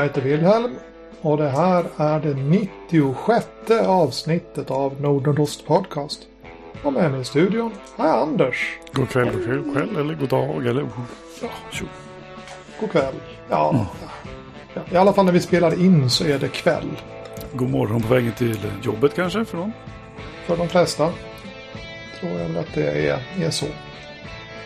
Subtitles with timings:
[0.00, 0.76] Jag heter Wilhelm
[1.20, 3.46] och det här är det 96
[3.86, 6.20] avsnittet av Nordendost Podcast.
[6.82, 8.78] Och med mig i studion jag Anders.
[8.92, 10.86] God kväll, god kväll, kväll eller god dag eller
[11.42, 11.84] ja, tjo.
[12.80, 13.14] God kväll.
[13.48, 13.86] Ja,
[14.74, 16.90] ja, i alla fall när vi spelar in så är det kväll.
[17.52, 19.72] God morgon på vägen till jobbet kanske för någon.
[20.46, 21.12] För de flesta
[22.20, 23.66] tror jag väl att det är, är så.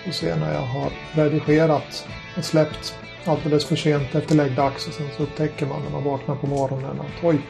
[0.05, 2.09] Vi ser när jag har redigerat
[2.39, 6.37] och släppt alldeles för sent efter läggdags och sen så upptäcker man när man vaknar
[6.37, 7.41] på morgonen att oj,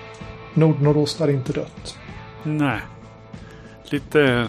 [0.54, 1.98] Nordnordost är inte dött.
[2.42, 2.80] Nej.
[3.84, 4.48] Lite eh,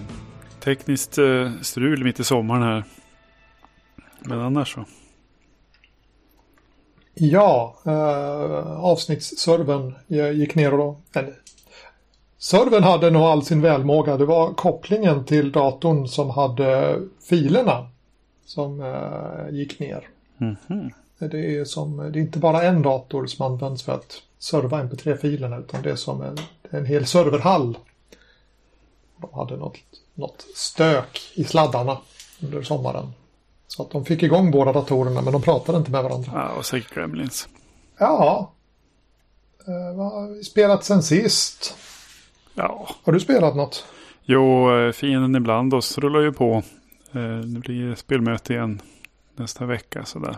[0.60, 2.84] tekniskt eh, strul mitt i sommaren här.
[4.20, 4.86] Men annars så.
[7.14, 9.95] Ja, eh, avsnittsservern
[10.36, 11.34] gick ner och då, eller,
[12.38, 14.17] servern hade nog all sin välmåga.
[14.17, 17.89] Det var kopplingen till datorn som hade filerna
[18.45, 20.08] som eh, gick ner.
[20.38, 20.92] Mhm.
[21.28, 25.58] Det är, som, det är inte bara en dator som används för att serva mp3-filerna
[25.58, 26.38] utan det är som en,
[26.70, 27.78] en hel serverhall.
[29.22, 29.78] De hade något,
[30.14, 31.98] något stök i sladdarna
[32.44, 33.12] under sommaren.
[33.67, 36.32] Så att de fick igång båda datorerna men de pratade inte med varandra.
[36.34, 37.48] Ja, och säkert Gremlins.
[38.00, 38.52] Ja.
[39.67, 41.76] Eh, vad har vi spelat sen sist?
[42.54, 43.86] Ja, Har du spelat något?
[44.23, 46.64] jo, eh, fienden ibland oss rullar ju på.
[47.12, 48.82] Eh, Det blir spelmöte igen
[49.36, 50.38] nästa vecka sådär.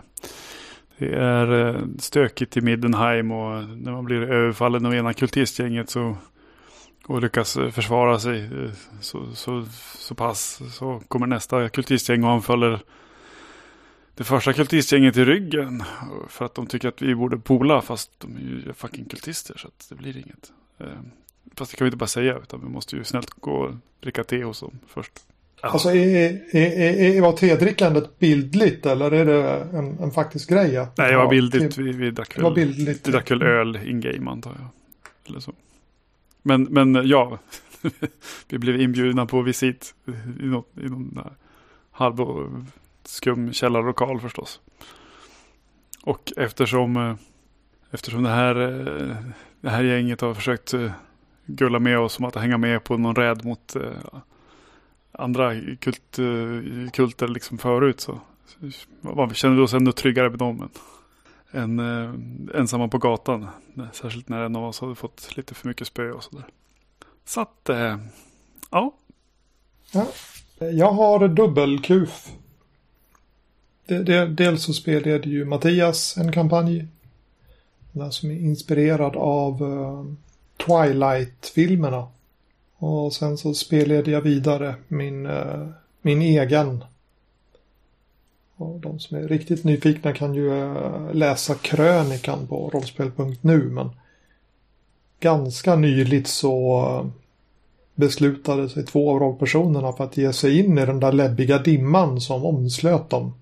[0.98, 6.16] Det är eh, stökigt i Middenheim och när man blir överfallen av ena kultistgänget så
[7.06, 12.30] och lyckas eh, försvara sig eh, så, så, så pass så kommer nästa kultistgäng och
[12.30, 12.80] anfaller
[14.14, 15.84] det första kultistgänget i ryggen
[16.28, 19.68] för att de tycker att vi borde pola fast de är ju fucking kultister så
[19.68, 20.52] att det blir inget.
[21.54, 24.24] Fast det kan vi inte bara säga utan vi måste ju snällt gå och dricka
[24.24, 25.12] te hos dem först.
[25.60, 30.72] Alltså är, är, är, är, var tedrickandet bildligt eller är det en, en faktisk grej?
[30.96, 31.78] Nej, det var bildligt.
[31.78, 33.08] Vi, vi drack Det var väl, bildligt.
[33.08, 34.68] vi drack väl öl in-game antar jag.
[35.28, 35.52] Eller så.
[36.42, 37.38] Men, men ja,
[38.48, 39.94] vi blev inbjudna på visit
[40.40, 41.32] i någon, i någon där
[41.98, 42.50] halv och
[43.04, 44.60] skum källarlokal förstås.
[46.02, 47.14] Och eftersom, eh,
[47.90, 49.16] eftersom det här, eh,
[49.60, 50.90] det här gänget har försökt eh,
[51.46, 53.76] gulla med oss om att hänga med på någon räd mot
[55.12, 58.20] andra kult, eh, kulter liksom förut så
[59.02, 60.68] så känner vi oss ändå tryggare med dem
[61.52, 63.46] än, än eh, ensamma på gatan.
[63.92, 66.46] Särskilt när en av oss hade fått lite för mycket spö och sådär.
[67.24, 67.98] Så att, eh,
[68.70, 68.94] ja.
[70.58, 72.28] Jag har dubbelkuf.
[74.28, 76.86] Dels så spelade ju Mattias en kampanj.
[77.92, 80.04] Den som är inspirerad av eh,
[80.66, 82.08] Twilight-filmerna.
[82.78, 85.68] Och sen så spelade jag vidare min, eh,
[86.02, 86.84] min egen.
[88.56, 93.90] Och de som är riktigt nyfikna kan ju eh, läsa krönikan på rollspel.nu men
[95.20, 97.06] ganska nyligt så eh,
[97.94, 102.20] beslutade sig två av rollpersonerna för att ge sig in i den där läbbiga dimman
[102.20, 103.34] som omslöt dem.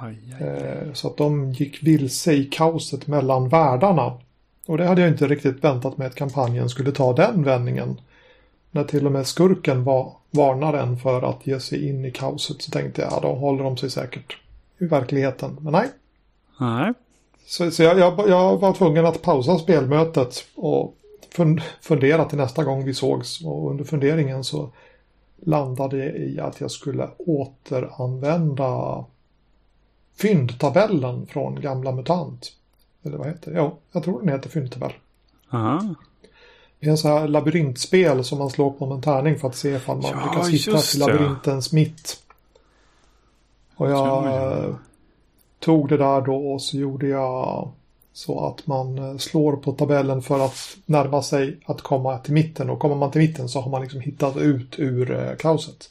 [0.00, 0.46] Aj, aj.
[0.46, 4.12] Eh, Så att de gick vilse i kaoset mellan världarna.
[4.68, 8.00] Och det hade jag inte riktigt väntat mig att kampanjen skulle ta den vändningen.
[8.70, 12.62] När till och med skurken var, varnar en för att ge sig in i kaoset
[12.62, 14.36] så tänkte jag, ja då håller de sig säkert
[14.78, 15.56] i verkligheten.
[15.60, 15.88] Men nej.
[16.60, 16.92] Nej.
[17.46, 20.94] Så, så jag, jag, jag var tvungen att pausa spelmötet och
[21.30, 23.44] fun, fundera till nästa gång vi sågs.
[23.44, 24.70] Och under funderingen så
[25.36, 29.04] landade jag i att jag skulle återanvända
[30.16, 32.52] fyndtabellen från gamla MUTANT.
[33.08, 33.58] Eller vad heter det?
[33.58, 34.96] Jo, jag tror den heter.
[35.50, 35.94] Aha.
[36.80, 39.56] Det är en sån här labyrintspel som man slår på med en tärning för att
[39.56, 42.22] se ifall man Ja, lyckas hitta till labyrintens mitt.
[43.76, 44.74] Och jag jag.
[45.58, 47.70] tog det där då och så gjorde jag
[48.12, 52.70] så att man eh, slår på tabellen för att närma sig att komma till mitten.
[52.70, 55.90] Och kommer man till mitten så har man liksom hittat ut ur eh, kaoset.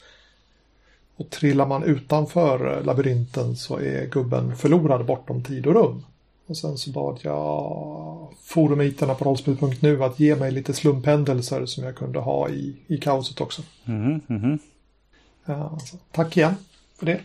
[1.16, 6.04] Och trillar man utanför eh, labyrinten så är gubben förlorad bortom tid och rum.
[6.48, 11.96] Och sen så bad jag forumiterna på rollspel.nu att ge mig lite slumphändelser som jag
[11.96, 13.62] kunde ha i, i kaoset också.
[13.86, 14.60] Mhm, mhm.
[15.46, 16.56] Ja, så tack igen
[17.00, 17.22] för det.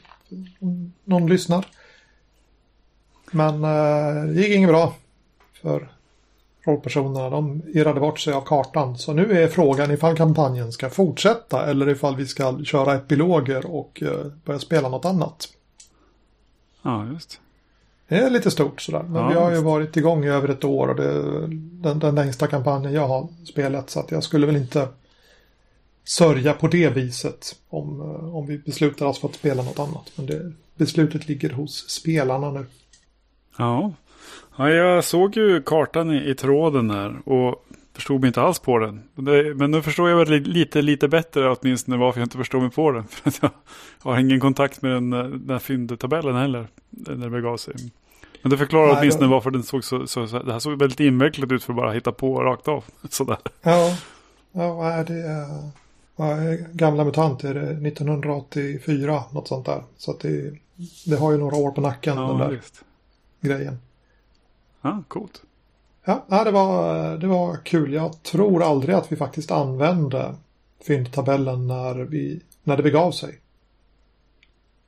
[1.05, 1.67] Någon lyssnar.
[3.33, 4.95] Men eh, det gick inget bra
[5.63, 5.89] för
[6.65, 7.31] rollpersonerna.
[7.31, 8.99] De irrade bort sig av kartan.
[8.99, 14.03] Så nu är frågan ifall kampanjen ska fortsätta eller ifall vi ska köra epiloger och
[14.03, 15.49] eh, börja spela något annat.
[16.83, 17.41] Ja, just.
[18.13, 19.03] Det är lite stort sådär.
[19.03, 21.49] Men Ja, vi har ju varit igång i över ett år och det är
[21.83, 23.91] den, den längsta kampanjen jag har spelat.
[23.91, 24.89] Så att jag skulle väl inte
[26.05, 30.13] sörja på det viset om, eh, om vi beslutar oss för att spela något annat.
[30.15, 32.67] Men det, beslutet ligger hos spelarna nu.
[33.59, 33.93] Ja.
[34.57, 37.65] Ja, jag såg ju kartan i, i tråden här och
[37.95, 39.03] förstod mig inte alls på den.
[39.15, 42.71] Det, men nu förstår jag väl lite, lite bättre åtminstone varför jag inte förstår mig
[42.71, 43.05] på den.
[43.09, 43.51] För jag
[44.11, 47.75] har ingen kontakt med den, den här fyndtabellen heller när det begav sig.
[48.43, 49.31] Men det förklarar Nej, åtminstone då...
[49.31, 51.93] varför den såg så, så, så, Det här såg väldigt invecklat ut för att bara
[51.93, 52.85] hitta på rakt av.
[53.11, 53.39] Sådär.
[53.63, 53.97] Ja,
[54.53, 55.71] ja det är...
[56.17, 56.37] Ja,
[56.73, 59.83] gamla MUTANT är det 1984, något sånt där.
[59.97, 60.55] Så det,
[61.07, 62.85] det har ju några år på nacken, ja, den där just.
[63.41, 63.79] grejen.
[64.83, 65.43] Ja, coolt.
[66.05, 67.93] Ja, det var, det var kul.
[67.93, 70.35] Jag tror aldrig att vi faktiskt använde
[70.87, 73.41] fyndtabellen när, vi, när det begav sig.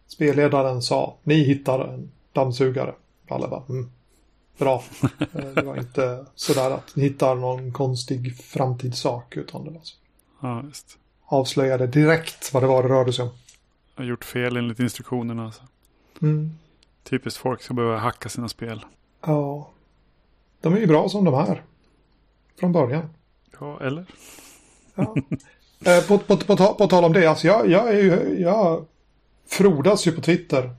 [0.07, 2.95] Spelledaren sa, ni hittar en dammsugare.
[3.29, 3.91] Alla bara, mm,
[4.59, 4.85] bra.
[5.35, 9.97] Eh, det var inte sådär att ni hittar någon konstig framtidssak utan det var så.
[10.41, 10.99] Ja, just.
[11.27, 13.31] Avslöjade direkt vad det var det rörde sig om.
[13.97, 15.45] Jag har gjort fel enligt instruktionerna.
[15.45, 15.63] Alltså.
[16.23, 16.51] Mm.
[17.03, 18.85] Typiskt folk ska behöva hacka sina spel.
[19.27, 19.71] Ja.
[20.61, 21.63] De är ju bra som de är.
[22.61, 23.09] Från början.
[23.61, 24.05] Ja, eller?
[24.95, 25.15] Ja.
[25.87, 28.85] Eh, på, på, på, på, tal om det, alltså jag, jag, är ju, jag
[29.47, 30.75] frodas ju på Twitter.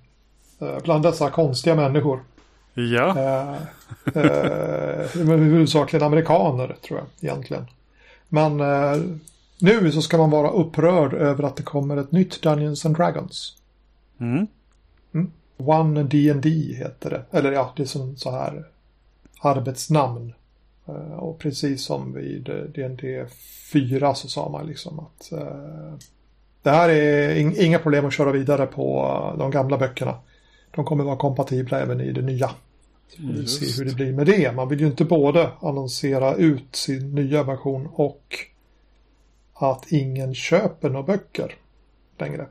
[0.59, 2.23] Eh, bland dessa konstiga människor.
[2.75, 3.17] Ja.
[3.17, 3.55] Eh,
[4.23, 7.65] eh, huvudsakligen amerikaner tror jag egentligen.
[8.29, 9.01] Men eh,
[9.59, 13.57] nu så ska man vara upprörd över att det kommer ett nytt Dungeons and Dragons.
[14.19, 14.47] Mm.
[15.13, 15.31] Mm.
[15.57, 17.37] One D&D heter det.
[17.37, 18.65] Eller ja, det är som så här
[19.41, 20.33] arbetsnamn.
[20.87, 22.43] Eh, och precis som vid
[22.75, 23.25] D&D
[23.71, 25.93] 4 så sa man liksom att uh,
[26.61, 30.19] det här är inga problem att köra vidare på de gamla böckerna.
[30.71, 32.49] De kommer vara kompatibla även i det nya.
[33.17, 34.55] Får vi se hur det blir med det.
[34.55, 38.35] Man vill ju inte både annonsera ut sin nya version och
[39.53, 41.55] att ingen köper några böcker
[42.17, 42.47] längre.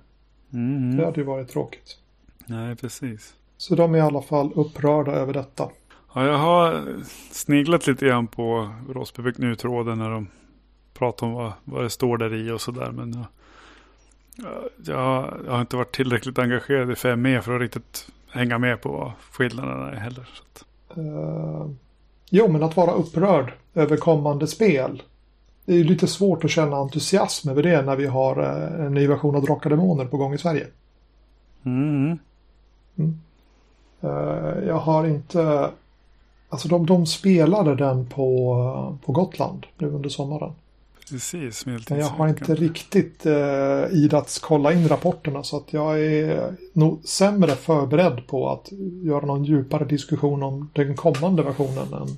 [0.53, 0.97] Mm.
[0.97, 1.99] Det hade ju varit tråkigt.
[2.47, 3.35] Nej, precis.
[3.57, 5.71] Så de är i alla fall upprörda över detta.
[6.15, 6.85] Ja, jag har
[7.31, 10.29] sniglat lite grann på Rossbybäck nu-tråden när de
[10.95, 12.91] pratar om vad, vad det står där i och sådär.
[12.91, 13.27] Men jag,
[14.85, 18.89] jag, jag, har inte varit tillräckligt engagerad i 5E för att riktigt hänga med på
[18.89, 20.29] vad skillnaderna är heller.
[20.99, 21.71] Uh,
[22.31, 25.03] jo, men att vara upprörd över kommande spel.
[25.65, 28.95] Det är ju lite svårt att känna entusiasm över det när vi har uh, en
[28.95, 30.67] ny version av Drakar Demoner på gång i Sverige.
[31.65, 32.19] Mm.
[32.97, 33.21] Mm.
[34.05, 35.71] Uh, jag har inte
[36.55, 40.53] Alltså de, de spelade den på, på Gotland nu under sommaren.
[41.11, 46.55] Precis, Men jag har inte riktigt eh, idats kolla in rapporterna så att jag är
[46.73, 48.69] nog sämre förberedd på att
[49.03, 52.09] göra någon djupare diskussion om den kommande versionen än,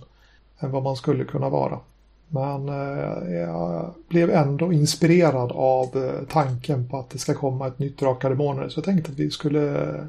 [0.59, 1.81] än vad man skulle kunna vara.
[2.29, 7.79] Men eh, jag blev ändå inspirerad av eh, tanken på att det ska komma ett
[7.79, 8.69] nytt Drakar Demoner.
[8.69, 10.07] Så jag tänkte att vi skulle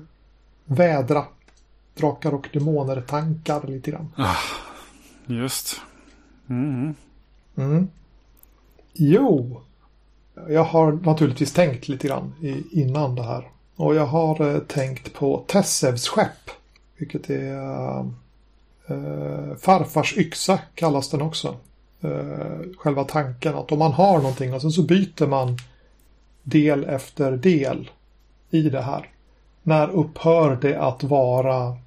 [0.65, 1.25] vädra
[1.97, 4.13] drakar och demoner tankar lite grann.
[4.15, 4.35] Ah,
[5.25, 5.81] just.
[6.49, 6.95] Mm.
[7.55, 7.87] Mm.
[8.99, 9.61] Jo,
[10.49, 12.33] jag har naturligtvis tänkt lite grann
[12.71, 13.47] innan det här.
[13.75, 16.51] Och jag har eh, tänkt på Tessevs skepp.
[16.97, 17.99] Vilket är
[18.87, 21.55] äh, farfars yxa kallas den också.
[22.01, 25.57] Äh, själva tanken att om man har någonting och sen så byter man
[26.43, 27.89] del efter del
[28.49, 29.09] i det här.
[29.63, 31.77] När upphör det att vara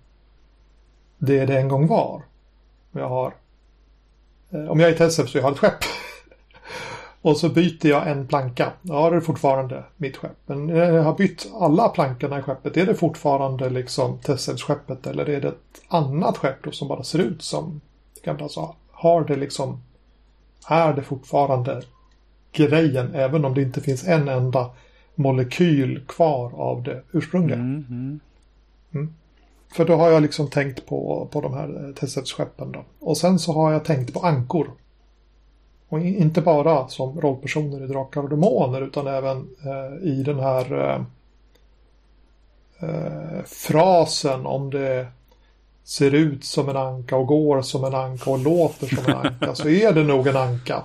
[1.19, 2.23] det det en gång var.
[2.93, 3.35] Jag har,
[4.51, 5.85] eh, om jag är Tessev så jag har ett skepp
[7.23, 8.73] och så byter jag en planka.
[8.83, 10.37] Ja, det är fortfarande mitt skepp.
[10.47, 15.07] Men när jag har bytt alla plankorna i skeppet, är det fortfarande liksom Tesseps skeppet
[15.07, 17.81] eller är det ett annat skepp då som bara ser ut som
[18.23, 18.49] gamla?
[18.49, 19.83] Så har det liksom,
[20.69, 21.83] är det fortfarande
[22.53, 24.71] grejen även om det inte finns en enda
[25.15, 27.59] molekyl kvar av det ursprungliga.
[27.59, 28.21] Mm, mm.
[28.95, 29.15] Mm.
[29.73, 32.85] För då har jag liksom tänkt på, på de här Tesset-skeppen då.
[33.01, 34.71] Och sen så har jag tänkt på ankor.
[35.91, 40.73] Och inte bara som rollpersoner i Drakar och Demoner utan även eh, i den här
[40.89, 41.03] eh,
[42.89, 45.07] eh, frasen om det
[45.85, 49.55] ser ut som en anka och går som en anka och låter som en anka
[49.55, 50.83] så är det nog en anka.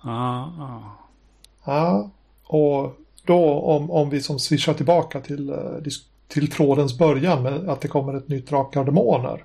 [0.00, 0.80] Ah, ah.
[1.64, 2.10] Ja,
[2.46, 5.56] och då om, om vi som swishar tillbaka till eh,
[6.28, 9.44] till trådens början med att det kommer ett nytt Drakar och Demoner.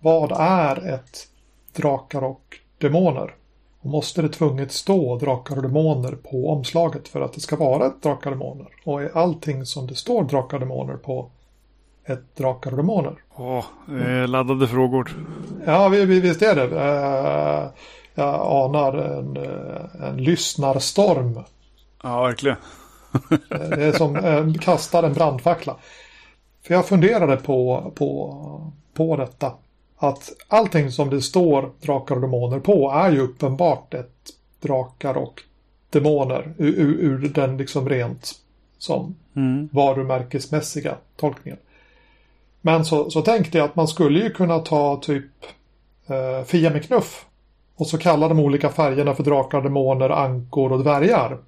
[0.00, 1.28] Vad är ett
[1.72, 3.34] Drakar och Demoner?
[3.82, 7.86] Och måste det tvunget stå Drakar och Demoner på omslaget för att det ska vara
[7.86, 8.68] ett Drakar och Demoner?
[8.84, 11.30] Och är allting som det står Drakar och Demoner på
[12.04, 13.14] ett Drakar och Demoner?
[13.34, 15.26] Åh, oh, laddade frågor.
[15.66, 16.80] Ja, visst är det.
[16.80, 17.70] Eh,
[18.14, 21.40] jag anar en, eh, en lyssnarstorm.
[22.02, 22.56] Ja, verkligen.
[23.38, 25.76] det är som eh, kastar en brandfackla.
[26.62, 29.52] För jag funderade på, på, på detta.
[30.02, 34.30] Att allting som det står drakar och demoner på är ju uppenbart ett
[34.60, 35.42] drakar och
[35.90, 38.32] demoner ur, ur, den liksom rent
[38.78, 39.68] som Mm.
[39.72, 41.58] varumärkesmässiga tolkningen.
[42.60, 45.30] Men så, så tänkte jag att man skulle ju kunna ta typ
[46.06, 47.26] eh, Fia med knuff
[47.76, 51.38] och så kalla de olika färgerna för drakar, demoner, ankor och dvärgar.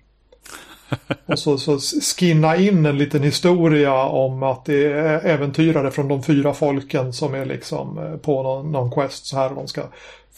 [1.26, 6.22] och så, så skinna in en liten historia om att det är äventyrare från de
[6.22, 9.50] fyra folken som är liksom eh, på någon, någon quest så här.
[9.50, 9.82] De ska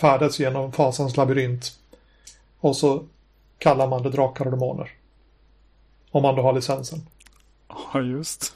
[0.00, 1.73] färdas genom fasans labyrint.
[2.61, 3.03] Och så
[3.59, 4.91] kallar man det drakar och demoner.
[6.11, 6.99] Om man då har licensen.
[7.93, 8.55] Ja, just.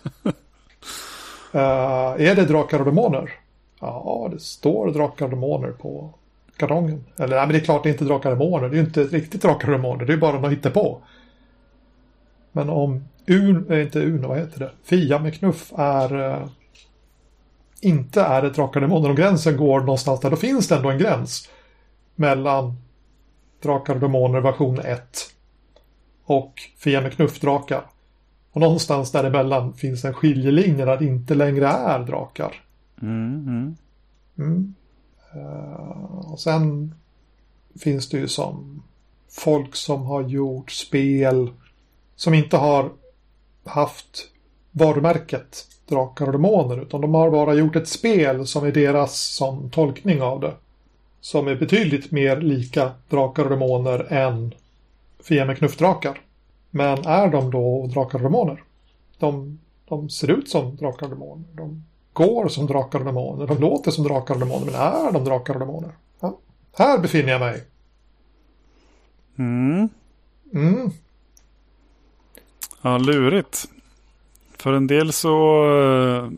[1.54, 1.60] Uh,
[2.20, 3.32] är det drakar och demoner?
[3.80, 6.14] Ja, det står drakar och demoner på
[6.56, 7.04] kartongen.
[7.16, 8.68] Eller nej, men det är klart det är inte drakar och demoner.
[8.68, 10.04] Det är ju inte riktigt drakar och demoner.
[10.04, 11.02] Det är bara något på.
[12.52, 14.70] Men om Un, äh, inte Uno, vad heter det?
[14.82, 16.46] Fia med knuff är uh,
[17.80, 19.10] inte är ett drakar och demoner.
[19.10, 21.48] Om gränsen går någonstans där, då finns det ändå en gräns
[22.14, 22.74] mellan
[23.62, 25.34] drakar och demoner version 1
[26.24, 27.82] och Fia med knuff-drakar.
[28.52, 32.64] Och någonstans däremellan finns en skiljelinje där det inte längre är drakar.
[33.02, 33.76] Mm, mm.
[34.38, 34.74] Mm.
[35.36, 36.94] Uh, och sen
[37.80, 38.82] finns det ju som
[39.30, 41.50] folk som har gjort spel
[42.20, 42.90] som inte har
[43.64, 44.28] haft
[44.70, 49.70] varumärket Drakar och Demoner utan de har bara gjort ett spel som är deras som
[49.70, 50.54] tolkning av det.
[51.20, 54.54] Som är betydligt mer lika Drakar och Demoner än
[55.22, 56.20] Fia med knuffdrakar.
[56.70, 58.62] Men är de då Drakar och Demoner?
[59.18, 59.58] De,
[59.88, 61.46] de ser ut som Drakar och Demoner.
[61.52, 63.46] De går som Drakar och Demoner.
[63.46, 64.66] De låter som Drakar och Demoner.
[64.66, 65.90] Men är de Drakar och Demoner?
[66.20, 66.38] Ja.
[66.72, 67.64] Här befinner jag mig.
[69.38, 69.88] Mm.
[70.52, 70.90] Mm.
[72.82, 73.68] Ja, lurigt.
[74.58, 76.30] För en del så uh,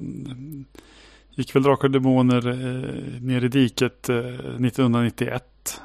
[1.31, 5.81] gick väl Drakar och Demoner uh, ner i diket uh, 1991.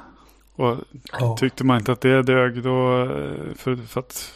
[0.54, 0.76] Och
[1.12, 1.36] Ja.
[1.40, 3.06] tyckte man inte att det dög då
[3.56, 4.34] för, för att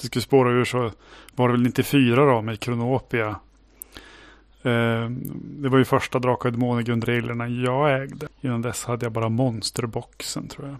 [0.00, 0.90] det skulle spåra ur så
[1.34, 3.36] var det väl 94 då med Kronopia.
[5.42, 8.28] Det var ju första Drakar och Demoner grundreglerna jag ägde.
[8.40, 10.76] Innan dess hade jag bara monsterboxen tror jag.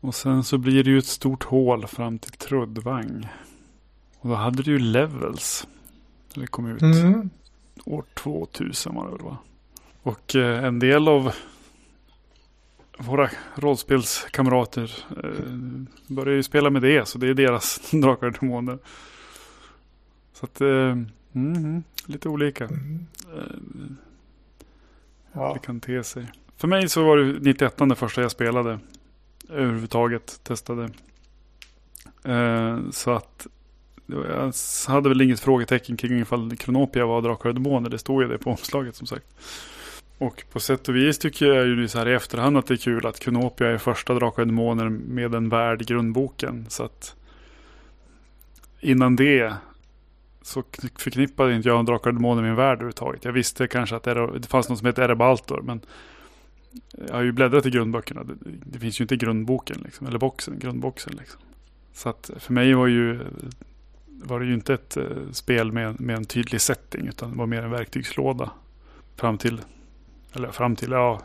[0.00, 3.28] Och sen så blir det ju ett stort hål fram till Truddvang.
[4.18, 5.66] Och då hade du ju Levels.
[6.34, 7.30] Det kom ut Mm.
[7.84, 9.36] år 2000 var det väl va?
[10.02, 11.32] Och eh, en del av
[12.98, 15.44] våra rollspelskamrater eh,
[16.06, 17.08] börjar ju spela med det.
[17.08, 18.78] Så det är deras Drakar och Demoner.
[20.32, 20.96] Så att, eh,
[21.32, 22.64] mhm, lite olika.
[22.64, 23.06] Mm.
[23.36, 23.86] Eh,
[25.32, 25.52] Ja.
[25.54, 26.26] det kan te sig.
[26.56, 28.78] För mig så var det 91 det första jag spelade.
[29.52, 30.90] Överhuvudtaget testade.
[32.24, 33.46] Eh, så att
[34.06, 34.52] jag
[34.86, 37.90] hade väl inget frågetecken kring ifall Kronopia var Drakar och Demoner.
[37.90, 39.26] Det står ju det på omslaget som sagt.
[40.18, 42.78] Och på sätt och vis tycker jag ju så här i efterhand att det är
[42.78, 46.66] kul att Kronopia är första Drakar och Demoner med en värld i grundboken.
[46.68, 47.16] Så att
[48.80, 49.54] innan det
[50.42, 50.62] så
[50.98, 53.24] förknippade inte jag Drakar och Demoner med en värld överhuvudtaget.
[53.24, 55.60] Jag visste kanske att det fanns något som heter Erebaltor.
[55.62, 55.80] Men
[57.08, 58.24] jag har ju bläddrat i grundböckerna.
[58.24, 60.06] Det, det finns ju inte i grundboken liksom.
[60.06, 61.40] Eller boxen, grundboxen liksom.
[61.92, 63.20] Så att för mig var ju
[64.22, 67.06] var det ju inte ett eh, spel med, med en tydlig setting.
[67.06, 68.50] Utan det var mer en verktygslåda.
[69.16, 69.60] Fram till,
[70.32, 71.20] eller fram till, ja.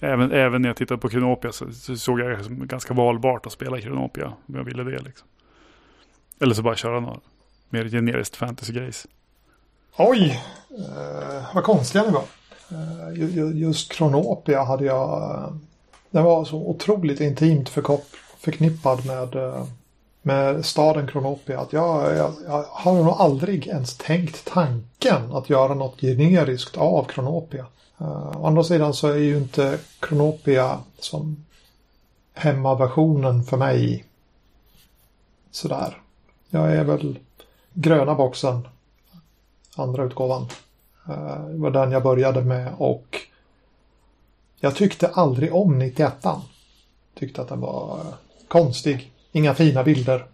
[0.00, 3.46] Även, även när jag tittade på Kronopia så, så såg jag det som ganska valbart
[3.46, 4.32] att spela Kronopia.
[4.46, 5.28] Om jag ville det liksom.
[6.40, 7.20] Eller så bara köra några
[7.68, 9.06] mer generiskt fantasy-grejs.
[9.96, 12.24] Oj, eh, vad konstiga ni var.
[12.70, 15.22] Eh, just Kronopia hade jag...
[15.22, 15.52] Eh,
[16.10, 17.68] den var så otroligt intimt
[18.38, 19.64] förknippad med, eh,
[20.22, 21.60] med staden Kronopia.
[21.60, 27.04] Att jag, jag, jag har nog aldrig ens tänkt tanken att göra något generiskt av
[27.04, 27.66] Kronopia.
[28.36, 31.44] Å andra sidan så är ju inte Kronopia som
[32.34, 34.04] hemmaversionen för mig
[35.50, 35.98] sådär.
[36.50, 37.18] Jag är väl
[37.72, 38.68] gröna boxen
[39.76, 40.46] andra utgåvan.
[41.10, 43.18] Eh, Det var den jag började med och
[44.60, 46.12] jag tyckte aldrig om 91
[47.18, 48.14] Tyckte att den var eh,
[48.48, 49.12] konstig.
[49.32, 50.24] Inga fina bilder.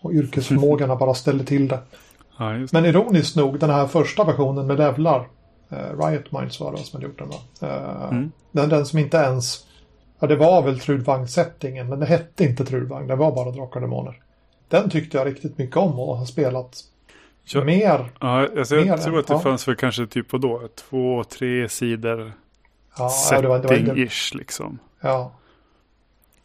[0.00, 1.78] Och yrkesförmågorna bara ställde till det.
[2.38, 5.28] Ja, just Men ironiskt nog, den här första versionen med levlar.
[5.68, 7.36] Eh, Riot Minds var det som hade gjort den va?
[7.60, 8.32] Eh, Mm.
[8.52, 9.66] den, den som inte ens...
[10.18, 13.06] Ja, det var väl Trudvang-settingen, men det hette inte Trudvang.
[13.06, 14.22] Det var bara Drakar och Demoner.
[14.68, 16.80] Den tyckte jag riktigt mycket om och har spelat
[17.54, 17.64] Ja.
[17.64, 18.10] mer.
[18.20, 19.40] Ja, alltså jag Mer tror att det ja.
[19.40, 20.68] fanns för kanske typ vadå?
[20.74, 22.32] Två, tre sidor
[22.98, 24.78] Ja, setting-ish liksom.
[25.00, 25.32] ja,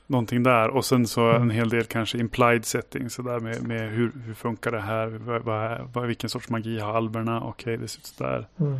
[0.07, 0.69] Någonting där.
[0.69, 1.41] Och sen så Mm.
[1.41, 3.09] en hel del kanske implied setting.
[3.09, 5.07] Så där med, med hur, hur funkar det här?
[5.07, 7.41] Vad, vad, vad, vilken sorts magi har alverna?
[7.43, 8.47] Okej, det ser ut sådär.
[8.59, 8.79] mm.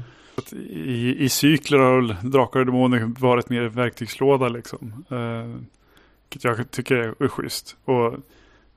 [0.71, 5.05] I, I cykler har Drakar och Demoner varit mer verktygslåda liksom.
[5.09, 5.61] Eh,
[6.29, 7.75] vilket jag tycker är, är schysst.
[7.85, 8.13] Och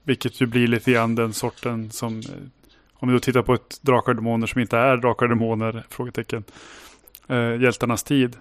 [0.02, 2.22] vilket ju blir lite grann den sorten som
[3.04, 5.84] om vi då tittar på ett Drakar och Demoner som inte är Drakar och Demoner,
[5.88, 6.44] frågetecken.
[7.26, 8.36] Eh, Hjältarnas tid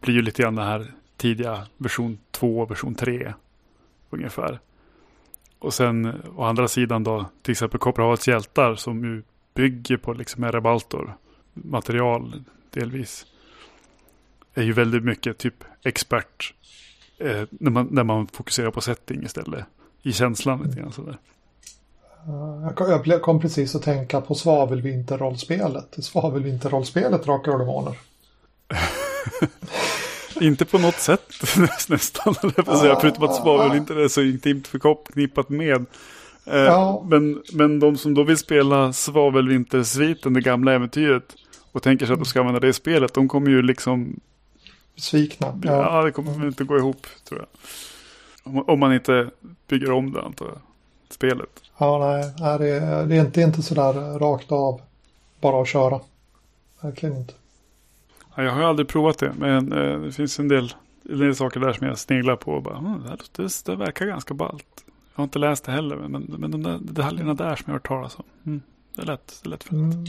[0.00, 3.34] blir ju lite grann det här tidiga version 2, version 3
[4.10, 4.58] ungefär.
[5.58, 9.22] Och sen å andra sidan då till exempel Kopparhavets hjältar som ju
[9.54, 11.16] bygger på liksom Erebaltor
[11.52, 13.26] material delvis.
[14.54, 16.54] Är ju väldigt mycket typ expert
[17.18, 19.64] eh, när, man, när man fokuserar på setting istället.
[20.02, 21.18] I känslan lite grann sådär.
[23.06, 25.96] Jag kom precis att tänka på svavelvinterrollspelet.
[26.04, 27.98] Svavelvinterrollspelet Drakar och Demoner.
[30.40, 31.32] inte på något sätt
[31.88, 32.34] nästan.
[32.56, 35.86] Jag säga, förutom att svavel inte är så intimt förknippat med.
[36.46, 37.06] Eh, ja.
[37.08, 41.36] men, men de som då vill spela Svavelvintersviten, det gamla äventyret.
[41.72, 43.14] Och tänker sig att de ska använda det i spelet.
[43.14, 44.20] De kommer ju liksom...
[44.96, 45.60] Svikna.
[45.62, 47.48] Ja, ja det kommer inte gå ihop tror jag.
[48.52, 49.30] Om, om, man inte
[49.68, 50.58] bygger om det antar jag.
[51.14, 51.62] Spelet.
[51.78, 52.58] Ja, nej.
[52.58, 54.80] Det är, det är inte, inte sådär rakt av.
[55.40, 56.00] Bara att köra.
[56.80, 57.34] Verkligen inte.
[58.36, 60.74] Jag har aldrig provat det, men eh, det finns en del,
[61.10, 62.52] en del saker där som jag sneglar på.
[62.52, 63.02] Och bara, hm,
[63.36, 64.84] det, det, det verkar ganska ballt.
[64.86, 67.72] Jag har inte läst det heller, men, men de där detaljerna där som jag har
[67.72, 68.24] hört talas om.
[68.46, 68.62] Mm,
[68.94, 70.04] det är lätt, det är lätt för mm.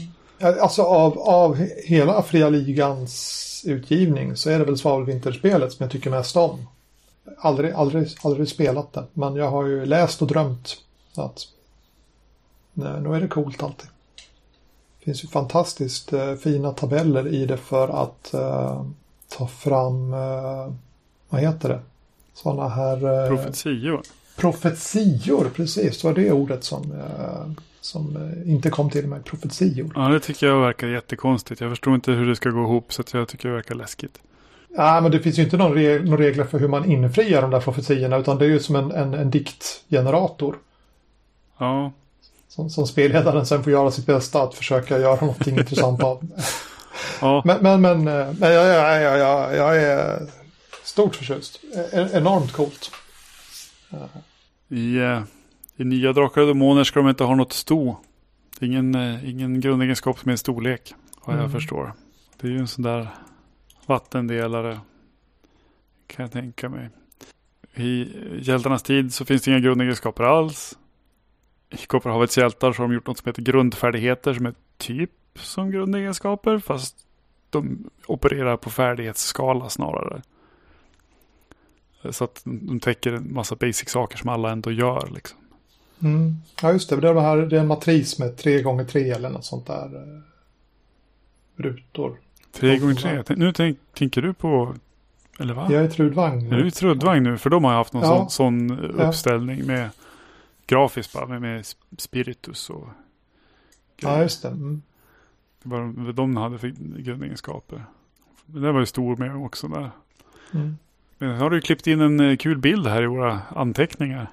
[0.60, 6.10] Alltså av, av hela Fria Ligans utgivning så är det väl Svavelvinterspelet som jag tycker
[6.10, 6.66] mest om.
[7.38, 10.76] Aldrig, aldrig, aldrig spelat det, men jag har ju läst och drömt.
[11.16, 11.48] Så att,
[12.72, 13.88] nej, nu är det coolt alltid
[15.06, 18.84] finns ju fantastiskt eh, fina tabeller i det för att eh,
[19.28, 20.72] ta fram, eh,
[21.28, 21.80] vad heter det,
[22.34, 23.24] sådana här...
[23.24, 24.02] Eh, profetior.
[24.36, 26.00] Profetior, precis.
[26.02, 29.20] Det var det ordet som, eh, som eh, inte kom till mig.
[29.22, 29.92] Profetior.
[29.94, 31.60] Ja, det tycker jag verkar jättekonstigt.
[31.60, 34.18] Jag förstår inte hur det ska gå ihop så jag tycker det verkar läskigt.
[34.76, 37.50] Ja, men det finns ju inte någon reg några regler för hur man infriar de
[37.50, 40.56] där profetiorna utan det är ju som en, en, en diktgenerator.
[41.58, 41.92] Ja,
[42.48, 46.28] som, som spelledaren sen får göra sitt bästa att försöka göra någonting intressant av.
[47.20, 47.42] Ja.
[47.44, 50.26] Men, men, men, eh, men jag, jag, jag, jag, jag är
[50.82, 51.60] stort förtjust.
[51.92, 52.90] E, enormt coolt.
[54.68, 55.22] I, eh,
[55.76, 57.96] I nya Drakar och Demoner ska de inte ha något sto.
[58.60, 60.94] Ingen, eh, ingen grundegenskap med storlek.
[61.24, 61.52] Vad jag mm.
[61.52, 61.92] förstår.
[62.40, 63.08] Det är ju en sån där
[63.86, 64.80] vattendelare.
[66.06, 66.90] Kan jag tänka mig.
[67.74, 68.08] I
[68.40, 70.76] Hjältarnas tid så finns det inga grundegenskaper alls
[71.70, 75.70] i Kopparhavets hjältar så har de gjort något som heter grundfärdigheter som är typ som
[75.70, 76.96] grundegenskaper fast
[77.50, 80.22] de opererar på färdighetsskala snarare.
[82.10, 85.10] Så att de täcker en massa basic saker som alla ändå gör.
[85.14, 85.38] Liksom.
[86.02, 86.36] Mm.
[86.62, 89.10] Ja just det, det är, det, här, det är en matris med 3 gånger 3
[89.10, 89.84] eller något sånt där.
[89.84, 90.22] Eh,
[91.62, 92.16] rutor.
[92.52, 94.74] 3 gånger 3 Nu tänk, tänker du på,
[95.38, 95.70] eller vad?
[95.70, 96.52] Jag är i Trudvagn.
[96.52, 97.38] Är du i Trudvagn nu?
[97.38, 98.28] För de har haft någon ja.
[98.28, 99.90] sån, sån uppställning med
[100.66, 101.66] grafiskt bara med, med
[101.98, 102.88] spiritus och
[103.96, 104.16] grejer.
[104.16, 104.48] Ja, just det.
[104.48, 104.82] Mm.
[105.62, 106.68] Det var de, de hade för
[107.02, 107.84] grundegenskaper.
[108.46, 109.90] Det var ju stor med också där.
[110.54, 110.76] Mm.
[111.18, 114.26] Men har du klippt in en eh, kul bild här i våra anteckningar.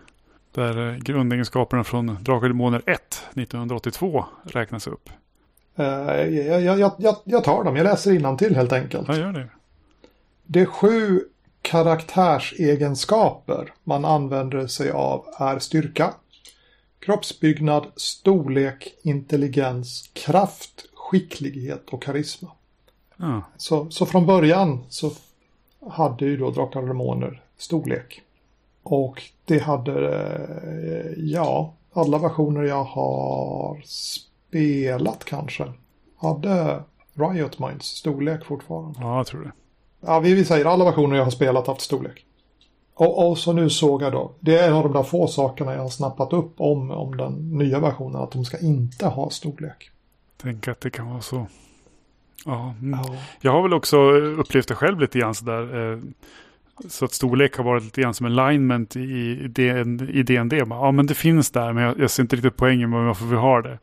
[0.52, 5.10] Där eh, grundegenskaperna från Drakar Demoner 1 1982 räknas upp.
[5.80, 9.08] Uh, jag, jag, jag, jag tar dem, jag läser till helt enkelt.
[9.08, 9.48] Ja, gör det.
[10.46, 11.22] Det är sju
[11.62, 16.14] karaktärsegenskaper man använder sig av är styrka,
[17.06, 22.52] Kroppsbyggnad, storlek, intelligens, kraft, skicklighet och karisma.
[23.20, 23.42] Mm.
[23.58, 25.12] Så, så från början så
[25.90, 28.22] hade ju då Drakar och Demoner storlek.
[28.84, 35.72] Och det hade, eh, ja, alla versioner jag har spelat kanske
[36.18, 39.00] hade Riot Minds storlek fortfarande.
[39.02, 39.52] Ja, jag tror det.
[40.02, 42.26] Ja, vi, vi säger alla versioner jag har spelat haft storlek.
[42.96, 45.74] Och, och, så nu såg jag då, det är en av de där få sakerna
[45.74, 49.92] jag har snappat upp om, om den nya versionen, att de ska inte ha storlek.
[50.42, 51.48] Tänk att det kan vara så.
[52.46, 53.00] Ja, mm.
[53.04, 53.16] ja.
[53.42, 55.92] Jag har väl också upplevt det själv lite grann sådär.
[55.94, 56.00] Eh,
[56.88, 59.00] så att storlek har varit lite grann som alignment i,
[60.14, 60.54] i DND.
[60.54, 63.36] Ja, men det finns där, men jag, jag ser inte riktigt poängen med varför vi
[63.36, 63.70] har det.
[63.70, 63.80] Mm.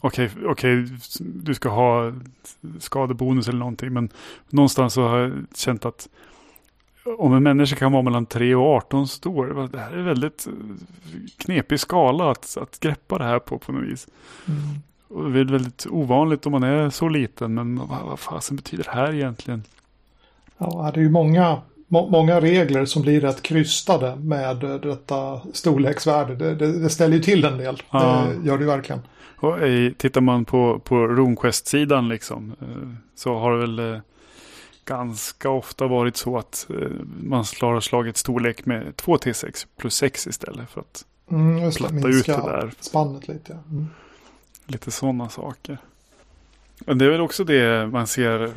[0.00, 0.86] Okej, okay, okay,
[1.18, 2.12] du ska ha
[2.78, 4.08] skadebonus eller någonting, men
[4.48, 6.08] någonstans så har jag känt att
[7.18, 9.68] om en människa kan vara mellan 3 och 18 stor.
[9.72, 10.52] Det här är väldigt eh,
[11.36, 14.08] knepig skala att, att greppa det här på på något vis.
[14.48, 14.60] Mm.
[15.08, 17.54] Och det är väldigt ovanligt om man är så liten.
[17.54, 19.62] Men vad, vad fasen betyder det här egentligen?
[20.58, 25.40] Ja, det är ju många, må, många regler som blir rätt krystade med eh, detta
[25.52, 26.34] storleksvärde.
[26.34, 27.82] Det, det, det ställer ju till en del.
[27.90, 28.26] Ja.
[28.42, 29.00] Det gör det ju verkligen.
[29.36, 34.00] Och i, tittar man på, på RuneQuest-sidan liksom, eh, så har det väl eh,
[34.90, 36.88] ganska ofta varit så att eh,
[37.22, 42.26] man har slagit storlek med 2 T6 plus 6 istället för att Mm, platta ut
[42.26, 42.72] det där.
[42.80, 43.52] spannet lite.
[43.70, 43.86] Mm.
[44.66, 45.78] Lite sådana saker.
[46.78, 48.44] Men det är väl också det man ser.
[48.44, 48.50] eh,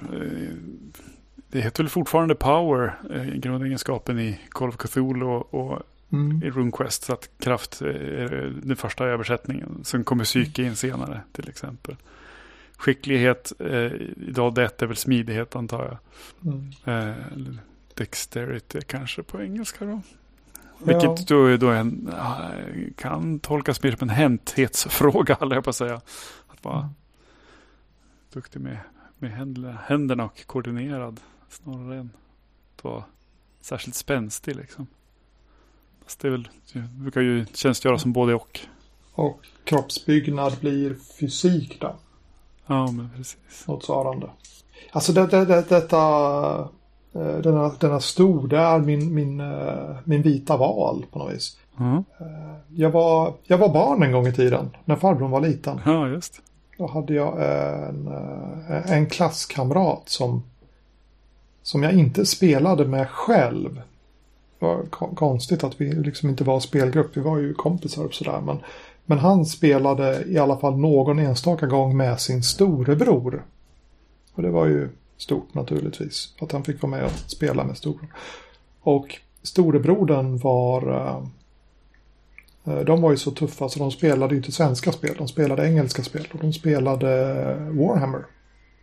[1.47, 6.43] Det heter väl fortfarande Power, eh, grundegenskapen i Call of Cthulhu och, Mm.
[6.43, 7.03] i RuneQuest.
[7.03, 9.79] Så att kraft är den första översättningen.
[9.83, 11.95] Sen kommer psyke in senare till exempel.
[12.83, 13.91] Skicklighet, eh,
[14.27, 15.97] idag det är väl smidighet antar jag.
[16.53, 17.09] Mm.
[17.09, 17.15] Eh,
[17.93, 20.01] dexterity kanske på engelska då.
[20.53, 20.85] Ja.
[20.85, 22.13] Vilket då, då är en,
[22.97, 26.01] kan tolkas mer som en hänthetsfråga, höll jag på att säga.
[26.47, 26.89] Att vara Mm.
[28.33, 28.77] duktig med,
[29.19, 31.19] med händerna, händerna och koordinerad.
[31.49, 32.09] Snarare än
[32.75, 33.03] att vara
[33.61, 34.87] särskilt spänstig liksom.
[36.03, 38.59] Fast det är väl, det brukar ju tjänstgöra som både och.
[39.11, 41.95] Och kroppsbyggnad blir fysik då.
[42.67, 43.37] Ja, men precis.
[43.67, 44.29] motsvarande.
[44.91, 45.99] Alltså det, det, det, detta,
[47.13, 51.57] eh, denna, denna stor, det är min, min, eh, min vita val på något vis.
[51.77, 52.03] Ja,
[52.75, 55.79] Jag var, jag var barn en gång i tiden, när farbrorn var liten.
[55.85, 56.41] ja just.
[56.77, 57.33] Då hade jag
[57.89, 58.07] en,
[58.85, 60.43] en klasskamrat som,
[61.63, 63.81] som jag inte spelade med själv.
[64.59, 68.13] Det var ko- konstigt att vi liksom inte var spelgrupp, vi var ju kompisar och
[68.13, 68.41] sådär.
[68.45, 68.57] Men,
[69.05, 73.43] men han spelade i alla fall någon enstaka gång med sin storebror.
[74.33, 78.09] Och det var ju stort naturligtvis, att han fick vara med och spela med storebror.
[78.81, 80.91] Och storebrodern var...
[80.91, 81.23] eh,
[82.73, 85.67] eh, De var ju så tuffa så de spelade ju inte svenska spel, de spelade
[85.67, 87.07] engelska spel och de spelade
[87.71, 88.25] Warhammer.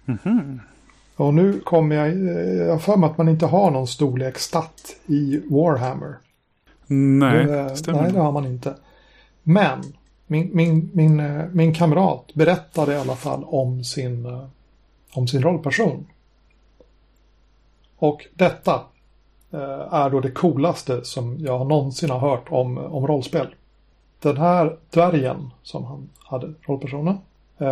[0.04, 0.60] Mhm.
[1.16, 5.42] Och nu kommer jag, eh, jag för mig att man inte har någon storleksstat i
[5.50, 6.14] Warhammer.
[6.86, 8.02] Nej, Eh, stämmer.
[8.02, 8.74] nej, det har man inte.
[9.42, 9.82] Men
[10.30, 14.44] min, min, min, eh, min kamrat berättade i alla fall om sin, eh,
[15.12, 16.06] om sin rollperson.
[17.96, 18.74] Och detta
[19.50, 23.54] eh, är då det coolaste som jag någonsin har hört om, om rollspel.
[24.20, 27.18] Den här dvärgen som han hade, rollpersonen,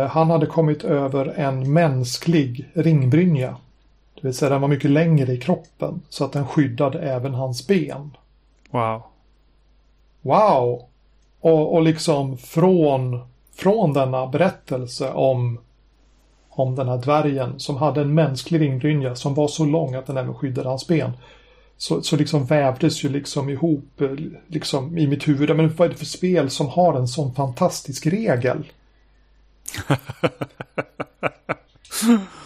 [0.09, 3.57] han hade kommit över en mänsklig ringbrynja.
[4.15, 7.67] Det vill säga den var mycket längre i kroppen så att den skyddade även hans
[7.67, 8.11] ben.
[8.71, 9.01] Wow.
[10.21, 10.88] Wow!
[11.41, 13.19] Och, och liksom från,
[13.55, 15.59] från denna berättelse om,
[16.49, 20.17] om den här dvärgen som hade en mänsklig ringbrynja som var så lång att den
[20.17, 21.11] även skyddade hans ben.
[21.77, 24.09] Så, så liksom vävdes ju liksom ihop eh,
[24.47, 25.55] liksom i mitt huvud.
[25.55, 28.63] Men vad är det för spel som har en sån fantastisk regel?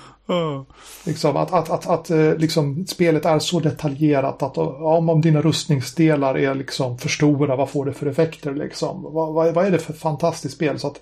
[1.05, 5.41] Liksom att, att, att, att eh, liksom, spelet är så detaljerat att om, om dina
[5.41, 9.03] rustningsdelar är liksom för stora, vad får det för effekter liksom?
[9.03, 10.79] Vad, vad, vad är det för fantastiskt spel?
[10.79, 11.01] Så att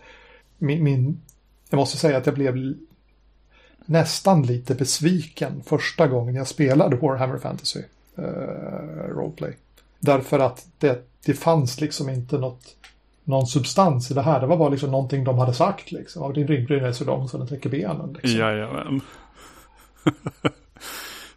[0.57, 1.21] min, min,
[1.69, 2.75] jag måste säga att jag blev
[3.85, 7.81] nästan lite besviken första gången jag spelade Warhammer Fantasy
[8.15, 8.23] eh,
[9.09, 9.57] Roleplay.
[9.99, 12.75] Därför att det, det fanns liksom inte något,
[13.23, 14.39] någon substans i det här.
[14.39, 16.33] Det var bara liksom någonting de hade sagt liksom.
[16.33, 18.13] Din ringbrynja är så lång så den täcker benen.
[18.13, 18.39] Liksom.
[18.39, 19.01] Jajamän.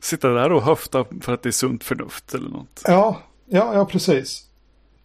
[0.00, 2.82] Sitta där och höfta för att det är sunt förnuft eller något.
[2.84, 4.46] Ja, ja, ja precis.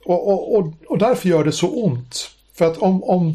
[0.05, 2.29] Och, och, och, och därför gör det så ont.
[2.53, 3.33] För att om, om,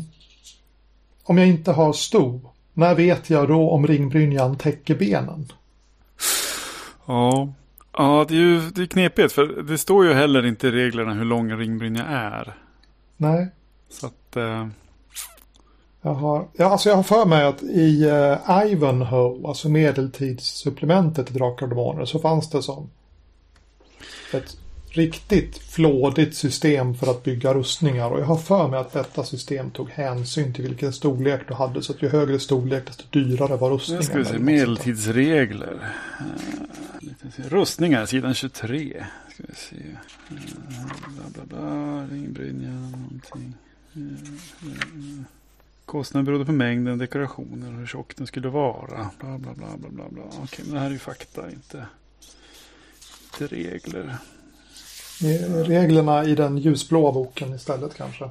[1.24, 2.40] om jag inte har sto,
[2.72, 5.52] när vet jag då om ringbrynjan täcker benen?
[7.06, 7.52] Ja.
[7.96, 11.14] Ja, det är ju det är knepigt för det står ju heller inte i reglerna
[11.14, 12.54] hur lång ringbrynja är.
[13.16, 13.48] Nej,
[13.90, 14.68] Så att, eh,
[16.02, 21.36] jag har, ja, alltså jag har för mig att i uh, Ivanhoe, alltså medeltidssupplementet till
[21.36, 22.90] Drakar och Demoner, så fanns det som
[24.32, 24.56] ett
[24.96, 28.10] riktigt flådigt system för att bygga rustningar.
[28.10, 31.82] Och jag har för mig att detta system tog hänsyn till vilken storlek du hade.
[31.82, 34.02] Så att ju högre storlek desto dyrare var nu rustningen.
[34.02, 35.94] ska vi se, medeltidsregler.
[36.18, 37.48] Eh.
[37.48, 39.04] Rustningar, sidan 23.
[39.34, 39.76] Ska vi se.
[39.76, 40.36] Eh,
[41.16, 43.54] Bla, bla, bla, ringbrynja, någonting.
[43.94, 44.02] Eh,
[44.70, 45.22] eh.
[45.84, 49.10] Kostnaden berodde på mängden dekorationer och hur tjock den skulle vara.
[49.20, 50.22] Bla, bla, bla, bla, bla, bla.
[50.42, 51.86] Okej, men det här är ju fakta, inte,
[53.32, 54.16] inte regler.
[55.64, 58.30] Reglerna i den ljusblåa boken istället kanske.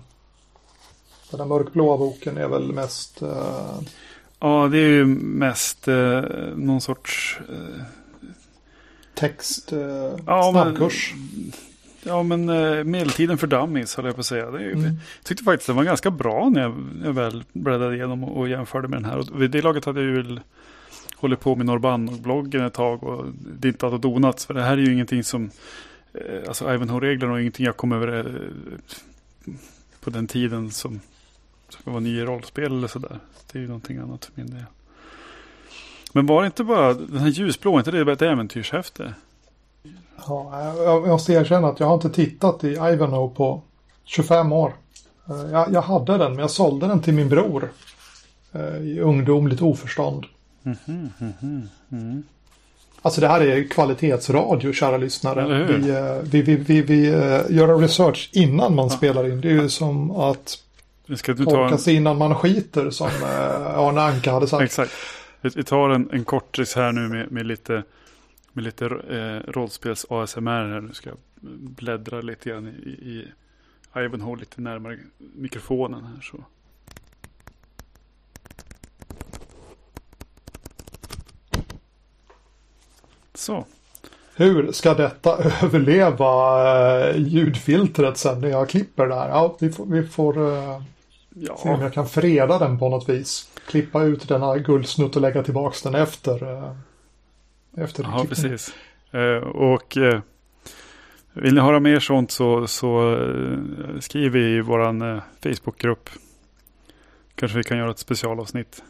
[1.31, 3.21] Den mörkblåa boken är väl mest...
[3.21, 3.79] eh,
[4.39, 6.21] Ja, det är ju mest eh,
[6.55, 7.39] någon sorts...
[7.49, 7.83] Eh,
[9.13, 9.79] text, eh,
[10.25, 11.13] ja, men, snabbkurs.
[12.03, 14.51] ja, men eh, medeltiden för dummies höll jag på att säga.
[14.51, 14.83] Det är Mm.
[14.83, 18.49] Jag tyckte faktiskt den var ganska bra när jag, jag väl bläddrade igenom och, och
[18.49, 19.17] jämförde med den här.
[19.17, 20.39] Och vid det laget hade jag ju
[21.15, 23.25] hållit på med Norrban-bloggen ett tag och
[23.59, 24.45] det inte donats.
[24.45, 25.51] För det här är ju ingenting som,
[26.13, 29.53] eh, alltså Ivanhoe-reglerna och ingenting jag kom över eh,
[29.99, 30.99] på den tiden som,
[31.69, 33.19] som var i rollspel eller sådär.
[33.51, 34.65] Det är ju någonting annat för min del.
[36.15, 39.13] Men var det inte bara den här ljusblå, inte det ett äventyrshäfte?
[40.27, 43.61] Ja, jag måste erkänna att jag har inte tittat i Ivanhoe på
[44.05, 44.73] 25 år.
[45.29, 47.71] Eh, jag, jag hade den, men jag sålde den till min bror.
[48.51, 50.25] eh, I ungdomligt oförstånd.
[50.63, 52.23] Mhm, mhm, mhm.
[53.01, 55.63] Alltså det här är kvalitetsradio, kära lyssnare.
[55.63, 57.05] Vi, eh, vi, vi, vi, vi
[57.55, 59.41] gör research innan man spelar in.
[59.41, 60.57] Det är ju som att
[61.37, 63.07] torka en, sig innan man skiter, som
[63.75, 64.63] Arne Anka hade sagt.
[64.63, 64.91] exakt.
[65.43, 67.83] Vi, tar en, en kortis här nu med, med lite,
[68.53, 70.81] med lite eh, rollspels ASMR här.
[70.81, 71.17] Nu ska jag
[71.59, 73.27] bläddra lite grann i, i
[73.95, 76.43] Ivanhoe lite närmare mikrofonen här så.
[83.33, 83.65] Så.
[84.35, 89.29] Hur ska detta överleva eh, ljudfiltret sen när jag klipper där?
[89.29, 90.81] Ja, vi får, vi får eh,
[91.35, 93.52] se om Ja, jag kan freda den på något vis.
[93.65, 96.43] Klippa ut denna guldsnutt och lägga tillbaka den efter.
[96.43, 96.73] Eh,
[97.83, 98.73] efter ja precis.
[99.11, 100.21] Eh, och eh,
[101.33, 103.17] vill ni höra mer sånt så, så
[103.99, 106.09] skriv i eh, Facebookgrupp.
[107.35, 108.83] Kanske vi kan göra ett specialavsnitt.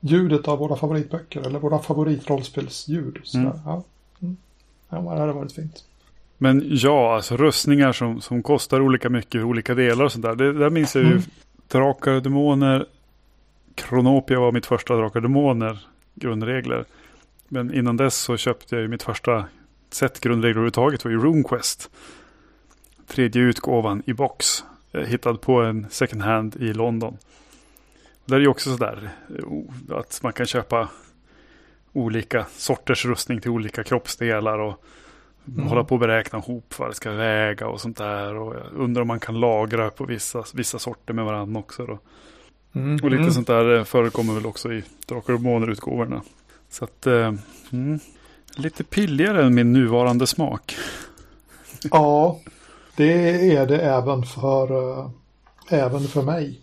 [0.00, 3.20] Ljudet av våra favoritböcker eller våra favoritrollspelsljud.
[3.24, 3.44] sådär.
[3.44, 3.58] Mm.
[3.64, 3.84] Ja.
[4.22, 4.36] Mm.
[4.88, 5.84] ja, det hade varit fint.
[6.38, 10.34] Men ja, alltså rustningar som, som kostar olika mycket i olika delar och sånt där.
[10.34, 11.22] Det, där minns jag ju Mm.
[11.68, 12.86] Drakar och Demoner.
[13.74, 15.78] Kronopia var mitt första Drakar Demoner
[16.14, 16.84] grundregler.
[17.48, 19.44] Men innan dess så köpte jag ju mitt första
[19.90, 21.90] set grundregler överhuvudtaget var ju RuneQuest.
[23.06, 24.64] Tredje utgåvan i box.
[24.92, 27.18] eh, Hittad på en second hand i London.
[28.24, 30.88] Där är ju också sådär eh, att man kan köpa
[31.92, 34.84] olika sorters rustning till olika kroppsdelar och
[35.48, 35.66] Mm.
[35.66, 38.34] hålla på och beräkna ihop vad det ska väga och sånt där.
[38.34, 41.86] Och jag undrar om man kan lagra på vissa, vissa sorter med varandra också.
[41.86, 41.98] Då.
[42.74, 42.94] Mm.
[43.02, 43.32] Och lite Mm.
[43.34, 46.22] sånt där eh, förekommer väl också i Drakar och Måner-utgåvorna.
[46.70, 47.34] Så att, eh,
[47.72, 48.00] mm,
[48.56, 50.76] lite pilligare än min nuvarande smak.
[51.90, 52.40] Ja,
[52.96, 53.12] det
[53.56, 55.08] är det även för, eh,
[55.68, 56.60] även för mig.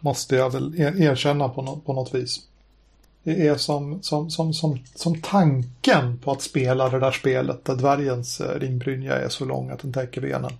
[0.00, 2.40] Måste jag väl er- erkänna på, nå- på något vis.
[3.22, 7.76] Det är som, som, som, som, som tanken på att spela det där spelet där
[7.76, 10.52] dvärgens eh, ringbrynja är så lång att den täcker benen.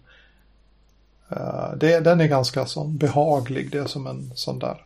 [1.31, 3.71] Eh, Det, den är ganska som behaglig.
[3.71, 4.85] Det är som en sån där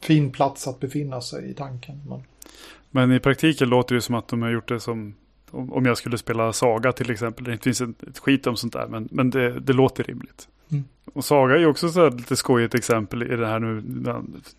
[0.00, 2.02] fin plats att befinna sig i tanken.
[2.08, 2.22] Men,
[2.90, 5.14] Men i praktiken låter det som att de har gjort det som
[5.50, 7.44] om jag skulle spela Saga till exempel.
[7.44, 8.86] Det finns ett, skit om sånt där.
[8.86, 10.48] Men, men det, det låter rimligt.
[10.70, 10.84] Mm.
[11.14, 13.80] Och Saga är också så lite skojigt exempel i det här nu.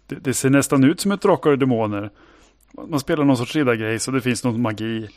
[0.07, 2.09] Det, det ser nästan ut som ett Drakar och Demoner.
[2.87, 5.07] Man spelar någon sorts riddargrej så det finns någon magi.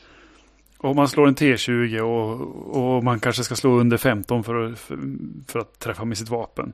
[0.78, 4.98] Och man slår en T20 och, och man kanske ska slå under 15 för för,
[5.46, 6.72] för att träffa med sitt vapen.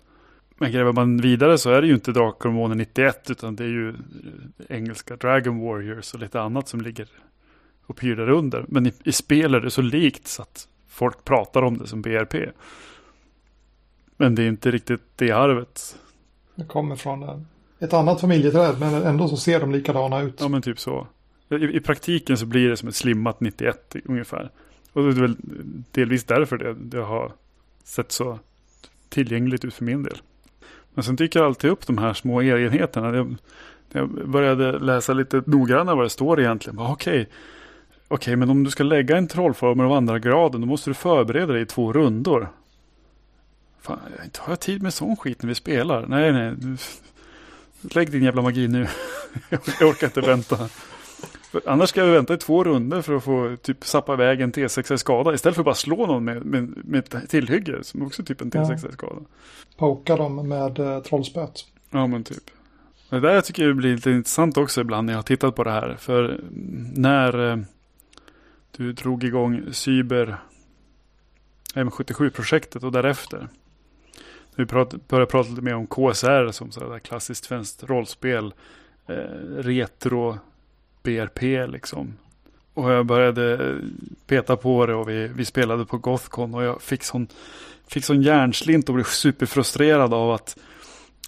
[0.58, 3.94] Men gräver man vidare så är det ju inte Demoner 91 utan det är ju
[4.68, 7.08] engelska Dragon Warriors och lite annat som ligger
[7.86, 8.64] och pyr där under.
[8.68, 12.02] Men i, i spel är det så likt så att folk pratar om det som
[12.02, 12.34] BRP.
[14.16, 15.98] Men det är inte riktigt det arvet.
[16.54, 17.46] det kommer från en,
[17.78, 20.36] ett annat familjeträd men ändå så ser de likadana ut.
[20.40, 21.06] Ja men typ så.
[21.48, 24.50] I, I praktiken så blir det som ett slimmat 91 ungefär.
[24.92, 25.36] Och det är väl
[25.90, 27.32] delvis därför det, det har
[27.84, 28.38] sett så
[29.08, 30.18] tillgängligt ut för min del.
[30.96, 33.16] Men sen dyker alltid upp de här små enheterna.
[33.16, 33.36] Jag,
[33.92, 36.78] jag började läsa lite noggrannare vad det står egentligen.
[36.78, 37.28] Okej,
[38.08, 40.94] Okej, okay, men om du ska lägga en trollformel av andra graden då måste du
[40.94, 42.48] förbereda dig i två rundor.
[43.80, 46.06] Fan, inte har jag tid med sån skit när vi spelar.
[46.06, 46.54] Nej, nej.
[47.80, 48.86] Lägg din jävla magi nu.
[49.48, 50.68] jag orkar inte vänta.
[51.62, 54.52] För annars ska jag vänta i två runder för att få typ sappa iväg en
[54.52, 55.34] T6 i skada.
[55.34, 58.50] Istället för att bara slå någon med, med, med ett tillhygge som också typ en
[58.50, 59.20] T6 i skada.
[59.76, 61.66] Poka dem med eh, trollspöet.
[61.90, 62.42] Ja men typ.
[63.10, 65.70] Det där tycker jag blir lite intressant också ibland när jag har tittat på det
[65.70, 65.96] här.
[65.98, 66.40] För
[66.94, 67.58] när eh,
[68.76, 70.36] du drog igång Cyber
[71.74, 73.48] M77-projektet och därefter.
[74.54, 78.54] Vi prat, började prata lite mer om KSR som så klassiskt svenskt rollspel.
[79.06, 79.14] Eh,
[79.56, 80.38] retro
[81.06, 82.14] BRP liksom.
[82.74, 83.74] Och jag började
[84.26, 87.26] peta på det och vi, vi spelade på Gothcon och jag fick sån,
[87.88, 90.56] fick sån hjärnslint och blev superfrustrerad av att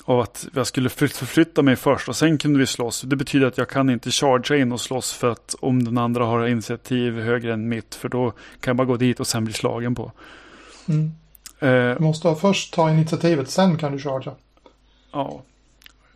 [0.04, 3.02] av att jag skulle flyt- förflytta mig först och sen kunde vi slåss.
[3.02, 6.24] Det betyder att jag kan inte chargea in och slåss för att om den andra
[6.24, 9.52] har initiativ högre än mitt för då kan jag bara gå dit och sen bli
[9.54, 10.12] slagen på.
[10.88, 11.12] Mm.
[11.60, 14.34] Eh, Du måste först ta initiativet, sen kan du chargea.
[15.12, 15.42] ja,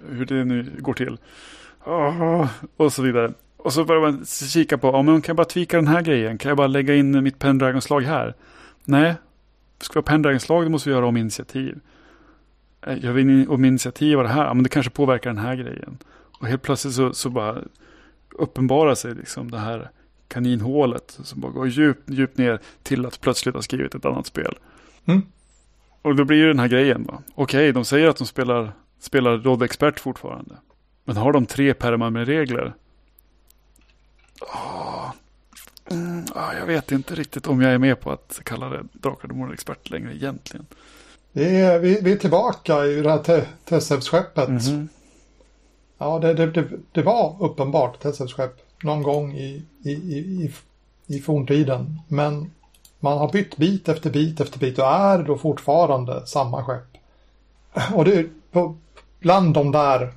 [0.09, 1.18] hur det nu går till.
[1.85, 3.33] Ah, och så vidare.
[3.64, 6.38] Och så börjar man kika på, ja men kan jag bara tweaka den här grejen?
[6.38, 8.35] Kan jag bara lägga in mitt Pendragon-slag här?
[8.85, 9.14] Nej,
[9.81, 11.79] ska vi ha Pendragon-slag då måste vi göra om initiativ.
[12.87, 14.44] Eh, gör vi om initiativ av det här?
[14.44, 15.98] Ja men det kanske påverkar den här grejen.
[16.40, 17.59] Och helt plötsligt så, så bara
[18.31, 19.90] uppenbarar sig liksom det här
[20.29, 24.59] kaninhålet som bara går djupt, djupt ner till att plötsligt ha skrivit ett annat spel.
[25.05, 25.22] Mm.
[26.03, 27.07] Och då blir det den här grejen.
[27.09, 30.55] Okej, okay, de säger att de spelar, spelar Rod Expert fortfarande.
[31.05, 32.75] Men har de tre pärmar med regler?
[34.42, 35.11] Oh,
[35.90, 39.28] mm, oh, jag vet inte riktigt om jag är med på att kalla det Drakar
[39.28, 40.66] Demoner Expert längre egentligen.
[41.33, 44.48] Är, vi, vi är tillbaka i det här te Tessevs-skeppet.
[44.48, 44.88] Mm -hmm.
[45.98, 50.52] Ja, det, det, det, det, var uppenbart Tessevs-skepp någon gång i, i, i,
[51.07, 52.00] i forntiden.
[52.09, 52.50] Men
[53.00, 56.96] man har bytt bit efter bit efter bit och är då fortfarande samma skepp.
[57.94, 58.76] Och det är på,
[59.20, 60.12] bland de där,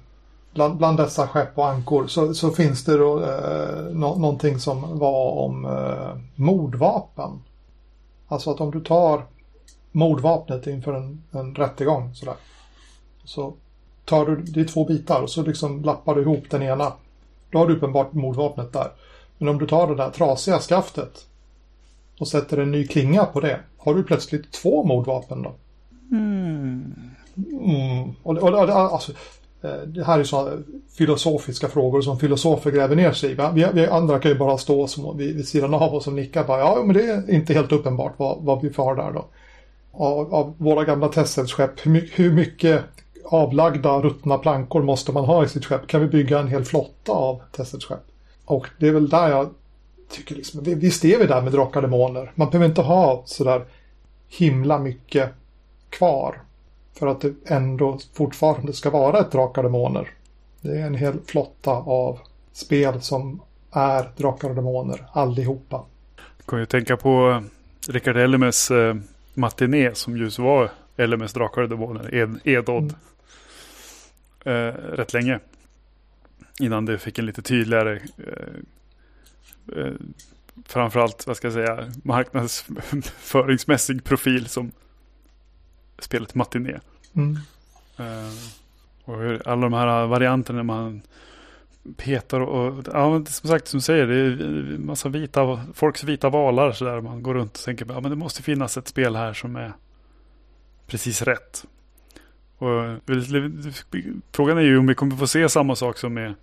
[0.55, 4.99] bland, bland dessa skepp och ankor så, så finns det då eh, no, någonting som
[4.99, 7.43] var om eh, mordvapen.
[8.27, 9.25] Alltså att om du tar
[9.91, 12.35] mordvapnet inför en, en rättegång sådär.
[13.23, 13.53] Så
[14.05, 16.93] tar du, det är två bitar och så liksom lappar du ihop den ena.
[17.49, 18.91] Då har du uppenbart mordvapnet där.
[19.37, 21.25] Men om du tar det där trasiga skaftet
[22.19, 25.53] och sätter en ny klinga på det, har du plötsligt två mordvapen då.
[26.11, 26.95] Mm.
[27.35, 28.09] Mm.
[28.23, 29.11] Och, och, och, alltså,
[29.65, 30.63] Eh, det här är sådana
[30.97, 33.37] filosofiska frågor som filosofer gräver ner sig i.
[33.53, 36.43] Vi, vi andra kan ju bara stå som, vid, vid sidan av oss och nicka.
[36.43, 39.25] Bara, ja, men det är inte helt uppenbart vad, vad vi får där då.
[39.91, 42.81] Av, av våra gamla Tesselskepp, hur, hur mycket
[43.25, 45.87] avlagda ruttna plankor måste man ha i sitt skepp?
[45.87, 48.03] Kan vi bygga en hel flotta av Tesselskepp?
[48.45, 49.49] Och det är väl där jag
[50.11, 52.31] tycker liksom, visst är vi där med drakar demoner.
[52.35, 53.65] Man behöver inte ha sådär
[54.27, 55.29] himla mycket
[55.89, 56.41] kvar.
[56.99, 60.09] För att det ändå fortfarande ska vara ett drakar demoner.
[60.61, 62.19] Det är en hel flotta av
[62.51, 65.85] spel som är drakar och demoner allihopa.
[66.37, 67.43] Jag kan ju tänka på
[67.87, 68.95] Rickard Elmes eh,
[69.33, 72.83] matiné som just var LMS Drakar och Demoner, Ed, Edod.
[72.83, 72.95] Mm.
[74.67, 75.39] Eh, rätt länge.
[76.59, 79.93] Innan det fick en lite tydligare eh, eh,
[80.65, 84.71] framförallt, vad ska jag säga, marknadsföringsmässig profil som
[85.99, 86.79] spelet Matiné.
[87.13, 87.39] Mm.
[87.99, 88.33] Uh,
[89.05, 91.01] och hur alla de här varianterna man
[91.97, 96.85] petar och, ja, som sagt som säger, det är massa vita, folks vita valar så
[96.85, 99.55] där man går runt och tänker, ja men det måste finnas ett spel här som
[99.55, 99.73] är
[100.87, 101.65] precis rätt.
[102.57, 102.99] Och
[104.31, 106.33] frågan är ju om vi kommer få se samma sak som med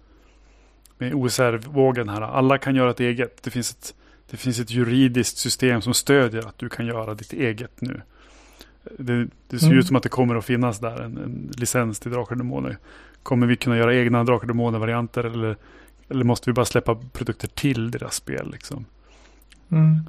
[1.03, 2.21] med OSR-vågen här.
[2.21, 3.43] Alla kan göra ett eget.
[3.43, 3.95] Det finns ett,
[4.31, 8.01] det finns ett juridiskt system som stödjer att du kan göra ditt eget nu.
[8.99, 9.79] Det, det ser mm.
[9.79, 12.79] ut som att det kommer att finnas där en, en licens till Drakar och Demoner.
[13.23, 15.57] Kommer vi kunna göra egna Drakar och Demoner-varianter eller,
[16.09, 18.51] eller måste vi bara släppa produkter till deras spel?
[18.53, 18.85] Liksom?
[19.71, 20.01] Mm.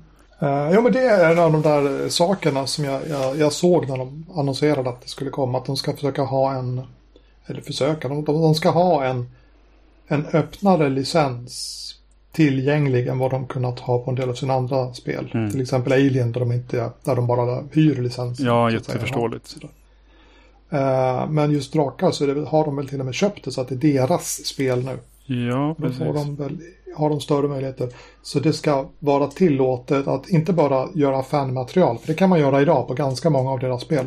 [0.41, 3.89] Uh, ja men det är en av de där sakerna som jag, jag, jag, såg
[3.89, 5.57] när de annonserade att det skulle komma.
[5.57, 6.81] Att de ska försöka ha en,
[7.45, 9.29] eller försöka, de, de ska ha en
[10.07, 11.92] en öppnare licens
[12.33, 15.31] tillgänglig än vad de kunnat ha på en del av sina andra spel.
[15.33, 15.51] Mm.
[15.51, 18.39] Till exempel Alien där de, inte, där de bara hyr licens.
[18.39, 19.55] Ja, jätteförståeligt.
[20.73, 23.61] Uh, men just drakar så det, har de väl till och med köpt det så
[23.61, 24.99] att det är deras spel nu.
[25.49, 25.99] Ja, precis.
[25.99, 26.57] Då de väl,
[26.95, 27.89] har de större möjligheter.
[28.21, 32.61] Så det ska vara tillåtet att inte bara göra fanmaterial, för det kan man göra
[32.61, 34.05] idag på ganska många av deras spel.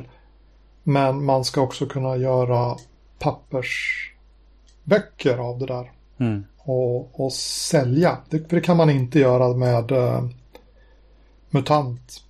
[0.83, 2.77] Men man ska också kunna göra
[3.19, 4.03] pappers
[4.85, 5.91] böcker av det där.
[6.19, 6.45] Mm.
[6.69, 8.19] Och, och sälja.
[8.31, 10.29] Det, för det kan man inte göra med uh,
[11.51, 12.23] MUTANT.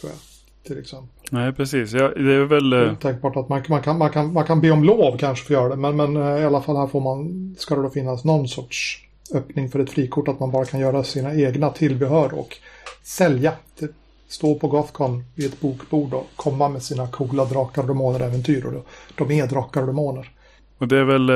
[0.00, 0.18] Tror jag.
[0.66, 1.08] Till exempel.
[1.30, 1.92] Nej, precis.
[1.92, 2.72] Ja, det är väl...
[2.72, 2.94] Uh...
[2.94, 5.60] Tänkbart att man, man, kan, man, kan, man kan be om lov kanske för att
[5.60, 5.76] göra det.
[5.76, 9.06] Men, men uh, i alla fall här får man, ska det då finnas någon sorts
[9.34, 10.28] öppning för ett frikort.
[10.28, 12.56] Att man bara kan göra sina egna tillbehör och
[13.02, 13.52] sälja.
[13.78, 13.90] Det,
[14.28, 18.66] stå på Gothcon vid ett bokbord och komma med sina coola drakar och demoner-äventyr.
[18.66, 18.84] Och
[19.16, 20.30] de är drakar och demoner.
[20.78, 21.26] Och det är väl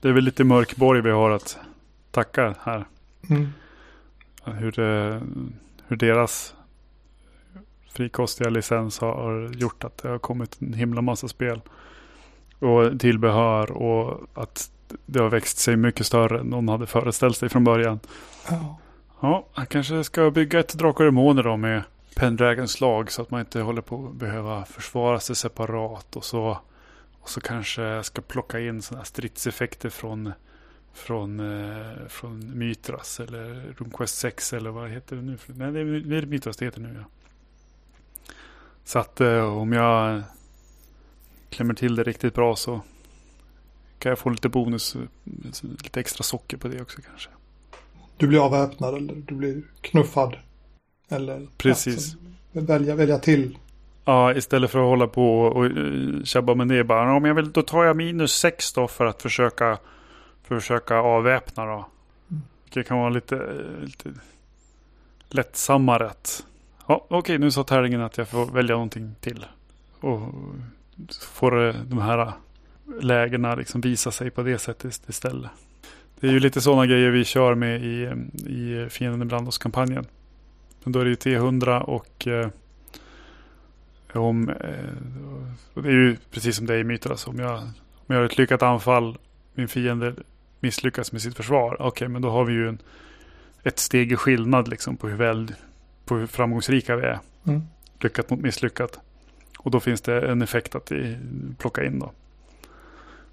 [0.00, 1.58] det är väl lite mörkborg vi har att
[2.16, 2.84] tacka här.
[3.30, 3.48] Mm.
[4.44, 5.20] Hur, eh,
[5.86, 6.54] hur deras
[7.90, 11.60] frikostiga licens har gjort att det har kommit en himla massa spel.
[12.58, 14.70] Och tillbehör och att
[15.06, 18.00] det har växt sig mycket större än någon hade föreställt sig från början.
[18.50, 18.74] Oh.
[19.20, 21.82] Ja, jag kanske ska bygga ett Drakar och Demoner då med
[22.14, 26.58] Pendragons lag så att man inte håller på att behöva försvara sig separat och så
[27.20, 30.32] och så kanske jag ska plocka in sådana stridseffekter från,
[30.96, 35.38] från, eh, från Mytras eller RuneQuest 6 eller vad heter det nu?
[35.46, 37.04] Nej, det är, det är Mytras det heter nu ja.
[38.84, 40.22] Så att eh, om jag
[41.50, 42.80] klämmer till det riktigt bra så
[43.98, 44.96] kan jag få lite bonus,
[45.60, 47.30] lite extra socker på det också kanske.
[48.16, 50.36] du blir avväpnad eller du blir knuffad.
[51.08, 52.16] Eller Precis.
[52.52, 53.58] Ja, välja, välja till.
[54.04, 57.16] Ja, istället för att hålla på och uh, tjabba med det bara.
[57.16, 59.78] Om jag vill, då tar jag minus sex då för att försöka,
[60.48, 61.86] försöka avväpna då.
[62.30, 62.42] Mm.
[62.72, 64.12] Det kan vara lite, lite
[65.28, 66.46] lättsammare att...
[66.86, 69.46] Ja, Okej, okay, nu sa tärningen att jag får välja någonting till.
[70.00, 70.20] Och
[71.20, 72.32] får de här
[73.00, 75.50] lägena liksom visa sig på det sättet istället.
[76.20, 78.10] Det är ju lite sådana grejer vi kör med i,
[78.46, 80.06] i Fienden ibland oss-kampanjen.
[80.84, 82.48] Men då är det ju T100 och eh,
[84.12, 87.10] om, eh, det är ju precis som det är i Myter.
[87.10, 87.58] Alltså, om, jag,
[87.96, 89.18] om jag har ett lyckat anfall,
[89.54, 90.14] min fiende
[90.66, 91.74] misslyckas med sitt försvar.
[91.74, 92.78] Okej, okay, men då har vi ju en,
[93.62, 95.54] ett steg i skillnad liksom, på, hur väl,
[96.04, 97.18] på hur framgångsrika vi är.
[97.46, 97.62] Mm.
[98.00, 99.00] Lyckat mot misslyckat.
[99.58, 100.92] Och då finns det en effekt att
[101.58, 102.12] plocka in då.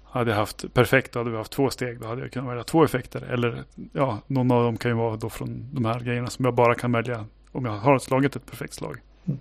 [0.04, 2.00] Hade jag haft perfekt, då hade vi haft två steg.
[2.00, 3.22] Då hade jag kunnat välja två effekter.
[3.22, 6.54] Eller ja, någon av dem kan ju vara då från de här grejerna som jag
[6.54, 9.00] bara kan välja om jag har slagit ett perfekt slag.
[9.24, 9.38] Mm.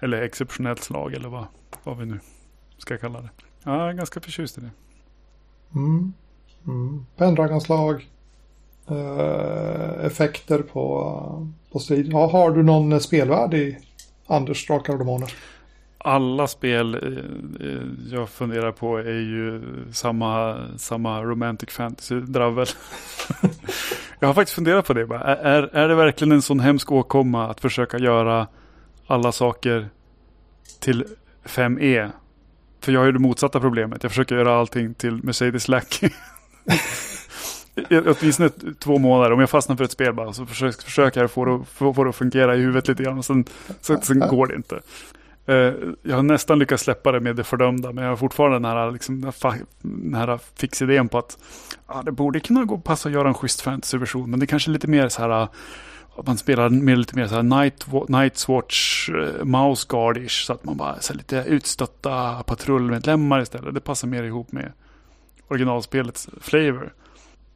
[0.00, 1.46] Eller exceptionellt slag eller vad,
[1.84, 2.20] vad vi nu
[2.78, 3.30] ska kalla det.
[3.64, 4.70] Ja, jag är ganska förtjust i det.
[5.74, 6.12] Mm.
[6.66, 7.06] Mm.
[7.16, 8.06] Pendragonslag.
[8.90, 12.12] Uh, effekter på, på strid.
[12.12, 13.78] Ja, har du någon spelvärld i
[14.26, 15.34] Anders Drakar och Demoner?
[16.04, 19.62] alla spel eh, eh, jag funderar på är ju
[19.92, 22.66] samma, samma romantic fantasy-dravel.
[24.20, 25.02] jag har faktiskt funderat på det.
[25.02, 28.46] Är, är det verkligen en sån hemsk åkomma att försöka göra
[29.06, 29.88] alla saker
[30.80, 31.04] till
[31.44, 32.10] 5E?
[32.80, 34.02] För jag har ju det motsatta problemet.
[34.02, 36.10] Jag försöker göra allting till Mercedes Lackey.
[37.90, 39.32] Åtminstone två månader.
[39.32, 42.04] Om jag fastnar för ett spel bara så försöker, försöker jag få det, få, få
[42.04, 43.22] det att fungera i huvudet lite grann.
[43.22, 43.44] Sen,
[43.80, 44.80] sen, sen går det inte.
[45.46, 48.64] Eh, jag har nästan lyckats släppa det med det fördömda, men jag har fortfarande den
[48.64, 49.32] här, liksom,
[49.82, 51.38] den här fixidén på att
[51.86, 54.70] ah, det borde kunna gå passa att göra en schysst fantasyversion, men det är kanske
[54.70, 55.48] lite mer så här eh,
[56.16, 60.52] att man spelar med lite mer så här Night, Night's Watch, uh, Mouse Guardish, så
[60.52, 63.74] att man bara så lite utstötta patrullmedlemmar istället.
[63.74, 64.72] Det passar mer ihop med
[65.48, 66.94] originalspelets flavor.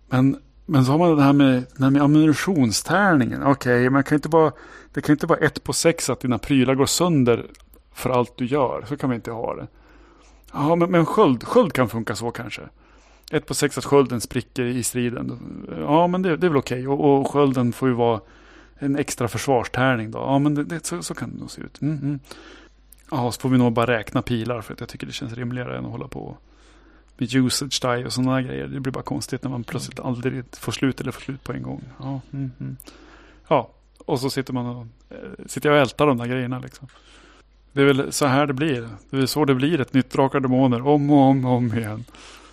[0.08, 0.36] Men,
[0.66, 3.42] men så har man det här med, det här med ammunitionstärningen.
[3.42, 4.52] Okej, okay, man kan inte bara,
[4.92, 7.46] det kan inte vara ett på sex att dina prylar går sönder
[7.92, 8.84] för allt du gör.
[8.88, 9.66] Så kan vi inte ha det.
[10.52, 12.62] Ja, men, men sköld, sköld kan funka så kanske.
[13.30, 15.38] Ett på sex att skölden spricker i striden.
[15.78, 16.88] Ja, men det, det är väl okej.
[16.88, 17.06] Okay.
[17.06, 18.20] Och, och skölden får ju vara
[18.78, 20.18] en extra försvarstärning då.
[20.18, 21.82] Ja, men det, det, så, så kan det nog se ut.
[21.82, 22.18] Mm, -hmm.
[23.10, 25.78] Ja, så får vi nog bara räkna pilar för att jag tycker det känns rimligare
[25.78, 26.42] än att hålla på och
[27.18, 28.68] med usage die och sådana grejer.
[28.68, 31.62] Det blir bara konstigt när man plötsligt aldrig får slut eller får slut på en
[31.62, 31.82] gång.
[31.98, 32.76] Ja, mm, mm.
[33.48, 33.70] ja
[34.08, 36.88] och så sitter man och, äh, sitter jag och ältar de där grejerna liksom.
[37.72, 38.88] Det är väl så här det blir.
[39.10, 42.04] Det är så det blir ett nytt Drakar Demoner om och om och om igen.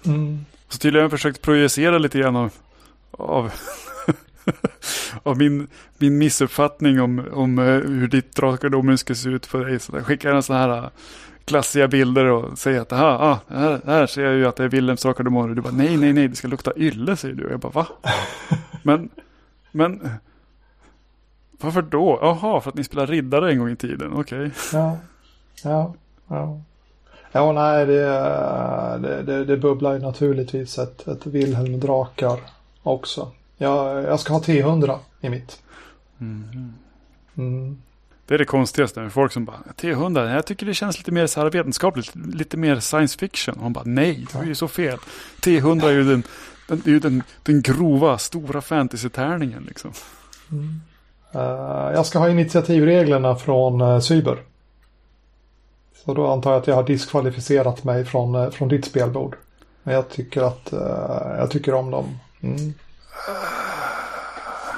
[0.05, 0.45] Mm.
[0.69, 2.53] Så tydligen har jag försökt projicera lite grann av,
[3.11, 3.51] av,
[5.23, 9.65] av min, min missuppfattning om, om eh, hur ditt Drakar Demoner ska se ut för
[9.65, 9.79] dig.
[9.79, 10.89] Så jag skickar en sån här eh,
[11.45, 14.69] klassiga bilder och säger att aha, ah, här, här ser jag ju att det är
[14.69, 15.05] Wilhelms.
[15.05, 17.45] Och du bara nej, nej, nej, det ska lukta ylle säger du.
[17.45, 17.87] Och jag bara va?
[18.83, 19.09] men,
[19.71, 20.09] men
[21.51, 22.19] varför då?
[22.21, 24.13] Jaha, för att ni spelar riddare en gång i tiden.
[24.13, 24.37] Okej.
[24.37, 24.51] Okay.
[24.73, 24.97] Ja.
[25.63, 25.93] Ja.
[26.27, 26.61] Ja.
[27.31, 28.03] Ja, nej, det,
[29.01, 32.39] det, det, det bubblar ju naturligtvis ett, ett Wilhelm Drakar
[32.83, 33.31] också.
[33.57, 35.61] Jag, jag ska ha T100 i mitt.
[36.19, 36.73] Mm.
[37.37, 37.81] Mm.
[38.27, 41.27] Det är det konstigaste med folk som bara T100, jag tycker det känns lite mer
[41.27, 43.55] så här vetenskapligt, lite mer science fiction.
[43.55, 44.97] Och hon bara nej, det är ju så fel.
[45.41, 46.23] T100 är ju den,
[46.67, 49.91] den, är ju den, den grova, stora fantasy-tärningen liksom.
[50.51, 50.81] Mm.
[51.35, 54.37] Uh, jag ska ha initiativreglerna från uh, Cyber.
[56.05, 59.35] Så då antar jag att jag har diskvalificerat mig från, uh, från ditt spelbord.
[59.83, 60.73] Men jag tycker att
[61.37, 62.19] jag tycker om dem.
[62.41, 62.73] Mm.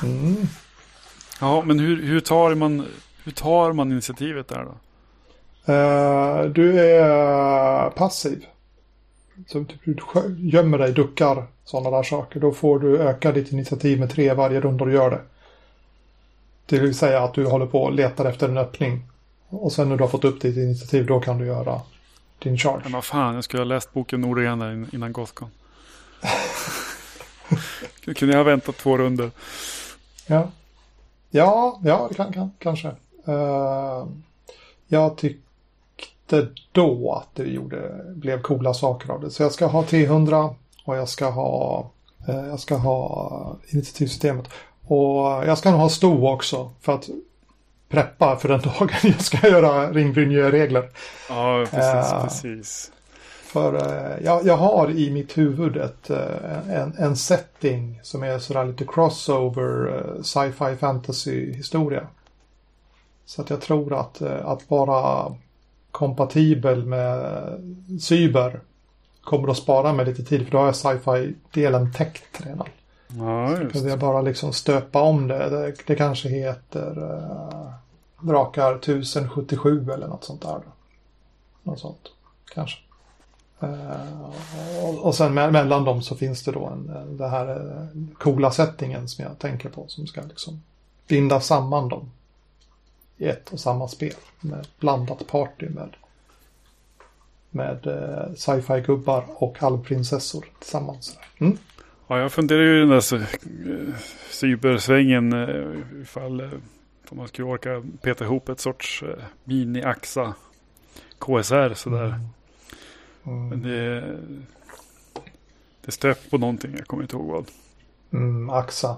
[0.04, 0.48] Mm.
[1.42, 2.86] Ja, men hur, hur, tar man,
[3.28, 4.78] hur tar man initiativet där då?
[6.54, 8.46] du är passiv.
[9.48, 9.96] Så typ, du
[10.38, 12.40] gömmer dig, duckar, sådana där saker.
[12.40, 15.22] Då får du öka ditt initiativ med tre varje runda du gör det.
[16.66, 19.04] Det vill säga att du håller på och letar efter en öppning.
[19.50, 21.82] Och sen när du har fått upp ditt initiativ då kan du göra
[22.40, 22.82] din charge.
[22.84, 25.50] Men vad fan, jag skulle ha läst boken noggrannare innan Gothcon.
[28.16, 29.32] kunde jag ha väntat två runder.
[30.28, 30.52] Ja,
[31.30, 32.96] ja, ja kan, kan, kanske.
[33.28, 34.08] Uh,
[34.88, 39.32] jag tyckte då att det gjorde, blev coola saker av det.
[39.32, 40.56] Så jag ska ha T100
[40.86, 41.90] och jag ska ha,
[42.30, 44.50] uh, jag ska ha initiativsystemet.
[44.88, 47.10] Och jag ska nog ha sto också för att
[47.90, 50.90] preppa för den dagen jag ska göra ringbrynje-regler.
[51.30, 52.92] Ja, precis, uh, precis.
[53.48, 58.40] För eh, jag, jag har i mitt huvud ett, eh, en, en setting som är
[58.40, 62.08] sådär lite crossover eh, sci-fi fantasy historia.
[63.28, 65.36] Så att jag tror att, eh, att vara
[65.92, 67.60] kompatibel med
[68.02, 68.60] cyber
[69.24, 72.68] kommer att spara mig lite tid för då har jag sci-fi-delen täckt redan.
[73.08, 73.90] Ja, just Kan det.
[73.90, 75.50] jag bara liksom stöpa om det.
[75.50, 77.72] Det, det kanske heter uh,
[78.22, 80.54] Drakar 1077 eller något sånt där.
[80.54, 80.72] Då.
[81.64, 82.12] Något sånt,
[82.54, 82.78] kanske.
[83.60, 84.22] Eh,
[84.84, 88.14] och, och sen me- mellan dem så finns det då en, en, det här eh,
[88.18, 90.62] coola settingen som jag tänker på som ska liksom
[91.08, 92.12] binda samman dem
[93.18, 95.96] i ett och samma spel med blandat party med
[97.50, 101.18] med eh, sci-fi gubbar och halvprinsessor tillsammans.
[101.38, 101.58] Mm.
[102.08, 103.96] Ja, jag funderar ju i den där eh,
[104.32, 106.42] cybersvängen eh, ifall
[107.10, 109.04] om man skulle orka peta ihop ett sorts
[109.44, 110.34] mini-axa
[111.20, 112.20] KSR sådär.
[113.24, 113.62] Men Mm.
[113.64, 114.18] det,
[115.86, 117.46] det stöp på någonting, jag kommer inte ihåg vad.
[118.14, 118.98] Mm, Axa.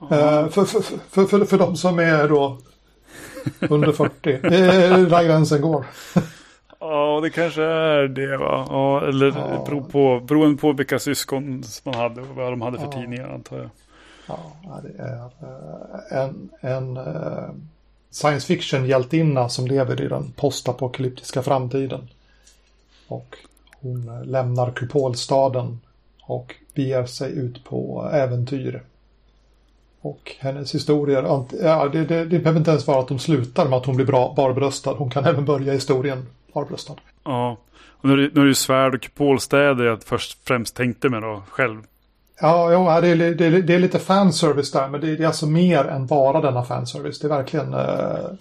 [0.00, 0.80] Eh, för, för,
[1.10, 2.58] för, för, för de som är då
[3.60, 4.12] under 40.
[4.22, 5.84] Det är där gränsen går.
[6.80, 8.66] Ja, det kanske är det va?
[8.70, 9.64] Ja, eller Ja.
[9.66, 12.92] Beror på, beroende på vilka syskon man hade och vad de hade för Ja.
[12.92, 13.68] tidningar antar jag.
[14.28, 17.50] Ja, det är eh, en, en eh,
[18.10, 22.08] science fiction hjältinna som lever i den postapokalyptiska framtiden.
[23.08, 23.36] Och
[23.80, 25.80] hon eh, lämnar kupolstaden
[26.22, 28.82] och beger sig ut på äventyr.
[30.00, 31.22] Och hennes historier,
[31.62, 34.06] ja, det, det, det behöver inte ens vara att de slutar med att hon blir
[34.06, 34.92] bra, barbröstad.
[34.92, 36.94] Hon kan även börja historien barbröstad.
[37.24, 37.56] Ja,
[37.90, 41.20] och nu är det, nu är det svärd och kupolstäder jag först främst tänkte mig
[41.20, 41.82] då själv.
[42.40, 45.22] Ja, jo, det, är, det, är, det är lite fanservice där, men det är, det
[45.22, 47.18] är alltså mer än bara denna fanservice.
[47.20, 47.80] Det är verkligen eh,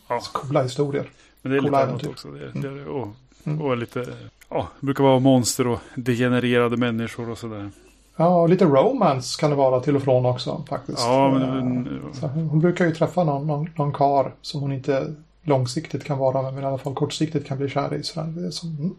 [0.08, 0.20] Ja.
[0.32, 1.06] coola historier.
[1.42, 2.10] Men det är lite Coola annat äventyr.
[2.10, 2.28] också.
[2.32, 2.86] Det, är det.
[2.86, 3.08] och,
[3.48, 3.62] Mm.
[3.62, 4.06] och lite,
[4.50, 7.70] ja, det brukar vara monster och degenererade människor och sådär.
[8.16, 11.00] Ja, och lite romance kan det vara till och från också faktiskt.
[11.00, 16.04] Ja, men, så hon brukar ju träffa någon, någon, någon kar som hon inte långsiktigt
[16.04, 18.04] kan vara med, men i alla fall kortsiktigt kan bli kär i.
[18.04, 18.96] Så det är som, mm.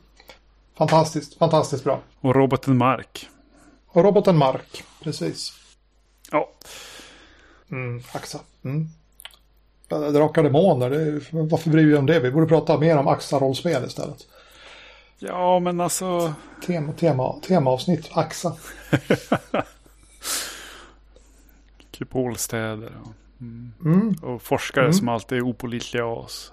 [0.78, 2.00] Fantastiskt, fantastiskt bra.
[2.20, 3.28] och roboten Mark.
[3.86, 5.52] Och roboten Mark, precis.
[6.32, 6.48] Ja,
[7.70, 8.38] Mm, Axa.
[8.64, 8.88] Mm.
[9.88, 12.20] Drakar demoner, det varför bryr vi om det?
[12.20, 14.26] Vi borde prata mer om Axa-rollspel istället.
[15.18, 16.34] Ja men alltså.
[16.66, 18.56] Tema, tema, temaavsnitt, Axa.
[21.90, 22.92] Kupolstäder.
[23.04, 23.12] Och,
[23.42, 23.72] mm.
[23.84, 24.14] Mm.
[24.22, 24.92] och forskare Mm.
[24.94, 26.52] som alltid är opolitliga oss.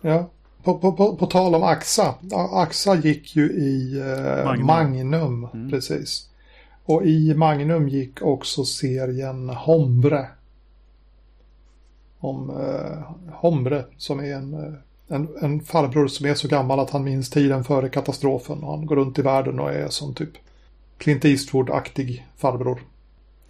[0.00, 0.30] Ja.
[0.62, 2.14] På, på, på, på tal om Axa.
[2.52, 4.66] Axa gick ju i eh, Magnum.
[4.66, 5.70] Magnum, Mm.
[5.70, 6.28] precis.
[6.84, 10.26] Och i Magnum gick också serien Hombre.
[12.18, 14.72] Om eh, Hombre som är en, eh,
[15.10, 18.64] en, en farbror som är så gammal att han minns tiden före katastrofen.
[18.64, 20.30] Och han går runt i världen och är som typ
[20.98, 22.82] Clint Eastwood-aktig farbror.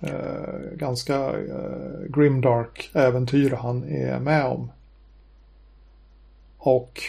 [0.01, 4.71] Eh, ganska eh, grimdark äventyr han är med om.
[6.59, 7.01] Och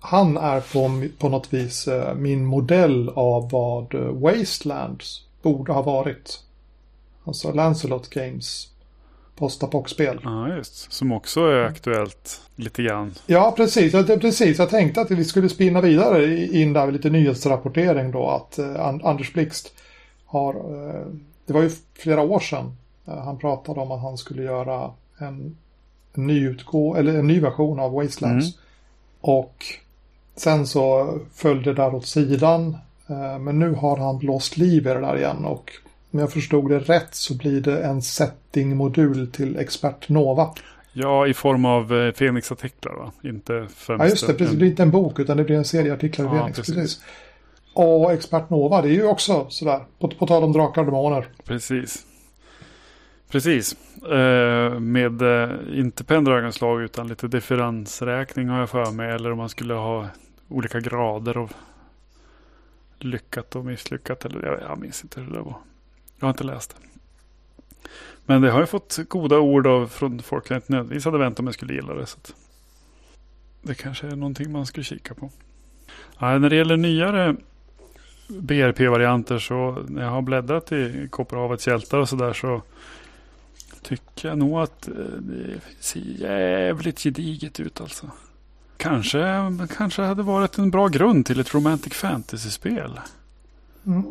[0.00, 5.82] han är på, på något vis eh, min modell av vad eh, Wastelands borde ha
[5.82, 6.40] varit.
[7.24, 8.69] Alltså Lancelot Games
[9.40, 10.20] postapock-spel.
[10.24, 10.92] Ja, just.
[10.92, 13.14] Som också är aktuellt lite grann.
[13.26, 13.92] Ja, precis.
[13.92, 14.58] Ja, det, precis.
[14.58, 18.28] Jag tänkte att vi skulle spinna vidare in där med lite nyhetsrapportering då.
[18.28, 19.72] Att eh, An- Anders Blixt
[20.26, 21.06] har, eh,
[21.46, 22.76] det var ju flera år sedan,
[23.06, 25.56] eh, han pratade om att han skulle göra en,
[26.14, 28.46] ny utgå eller en ny version av Wastelands.
[28.46, 28.58] Mm.
[29.20, 29.64] Och
[30.36, 32.76] sen så följde det där åt sidan.
[33.40, 35.72] Men nu har han blåst liv i det där igen och
[36.10, 40.54] om jag förstod det rätt så blir det en setting-modul till Expert Nova.
[40.92, 43.12] Ja, i form av eh, Fenix-artiklar va?
[43.22, 44.34] Inte främst Ja, just det.
[44.34, 44.50] Precis.
[44.52, 46.56] Det blir inte en bok utan det blir en serie artiklar i Ja, Fenix.
[46.58, 46.74] precis.
[46.74, 47.02] Precis.
[47.74, 49.80] Och Expert Nova, det är ju också sådär.
[49.98, 51.28] På, på tal om drakar och demoner.
[51.44, 52.06] Precis.
[53.30, 53.76] Precis.
[54.02, 59.10] Eh, med eh, inte penndragonslag utan lite differensräkning har jag för mig.
[59.10, 60.08] Eller om man skulle ha
[60.48, 61.52] olika grader av
[62.98, 64.24] lyckat och misslyckat.
[64.24, 65.56] Eller jag, jag minns inte hur det var.
[66.20, 66.86] Jag har inte läst det.
[68.26, 71.44] Men det har ju fått goda ord av, från folk jag inte nödvändigtvis hade väntat
[71.44, 72.06] mig jag skulle gilla det.
[72.06, 72.34] Så att
[73.62, 75.30] det kanske är någonting man skulle kika på.
[76.18, 77.36] Ja, när det gäller nyare
[78.28, 82.62] BRP-varianter så när jag har bläddrat i Kopparhavets hjältar och sådär så
[83.82, 88.10] tycker jag nog att eh, det ser jävligt gediget ut alltså.
[88.76, 93.00] Kanske, kanske hade varit en bra grund till ett romantic fantasy-spel.
[93.86, 94.04] Mm.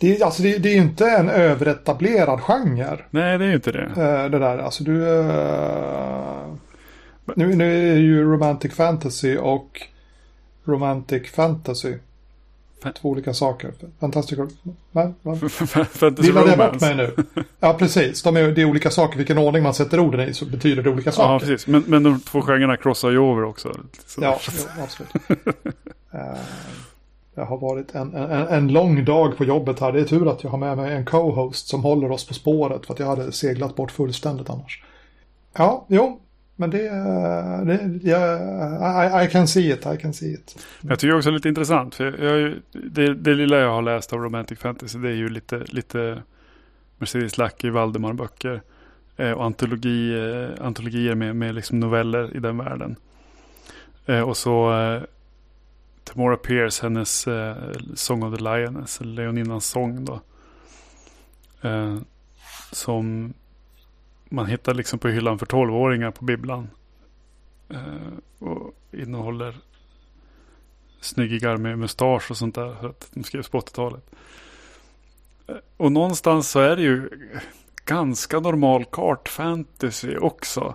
[0.00, 2.98] Det- alltså, det, det är ju inte en överetablerad genre.
[3.10, 3.82] Nej, det är ju inte det.
[3.84, 4.58] eh, Det där.
[4.58, 5.08] Alltså du...
[5.08, 6.46] eh,
[7.36, 9.82] Nu, nu är det ju romantic fantasy och
[10.64, 11.94] romantic fantasy.
[12.82, 13.70] Fa- Två olika saker.
[14.00, 14.38] Fantastic...
[14.92, 15.12] Va?
[15.22, 15.36] Va?
[15.90, 17.14] Fantasy Villade jag bort mig nu?
[17.60, 18.22] Ja, precis.
[18.22, 19.18] De är, det är olika saker.
[19.18, 21.46] Vilken ordning man sätter orden i så betyder det olika Ja, saker.
[21.46, 21.66] precis.
[21.66, 23.76] Men, men de två genrerna crossar ju över också.
[24.06, 24.22] Så.
[24.22, 24.38] Ja,
[24.82, 25.10] absolut.
[26.12, 26.38] Eh,
[27.38, 29.92] det har varit en, en, en lång dag på jobbet här.
[29.92, 32.86] Det är tur att jag har med mig en co-host som håller oss på spåret
[32.86, 34.82] för att jag hade seglat bort fullständigt annars.
[35.56, 36.20] Ja, jo,
[36.56, 36.82] men det...
[37.64, 40.66] det ja, I, I can see it, I can see it.
[40.80, 41.94] Jag tycker också det är lite intressant.
[41.94, 45.28] För jag, jag, det, det lilla jag har läst av Romantic Fantasy det är ju
[45.28, 46.22] lite, lite
[46.98, 48.62] Mercedes Lackey, Valdemar-böcker.
[49.16, 52.96] Eh, och antologi, eh, antologier med, med liksom noveller i den världen.
[54.06, 54.70] Eh, och så
[56.08, 57.56] Tamora Pierce, hennes eh,
[57.94, 60.20] Song of the Lioness, eller Leoninnans sång då.
[61.62, 61.96] Eh,
[62.72, 63.34] som
[64.28, 66.68] man hittar liksom på hyllan för tolvåringar på bibblan.
[67.68, 69.56] Eh, och innehåller
[71.00, 72.74] snyggingar med mustasch och sånt där.
[72.80, 74.10] För att de skrevs på 80-talet.
[75.46, 77.10] Eh, Och någonstans så är det ju
[77.84, 80.74] ganska normal kartfantasy också.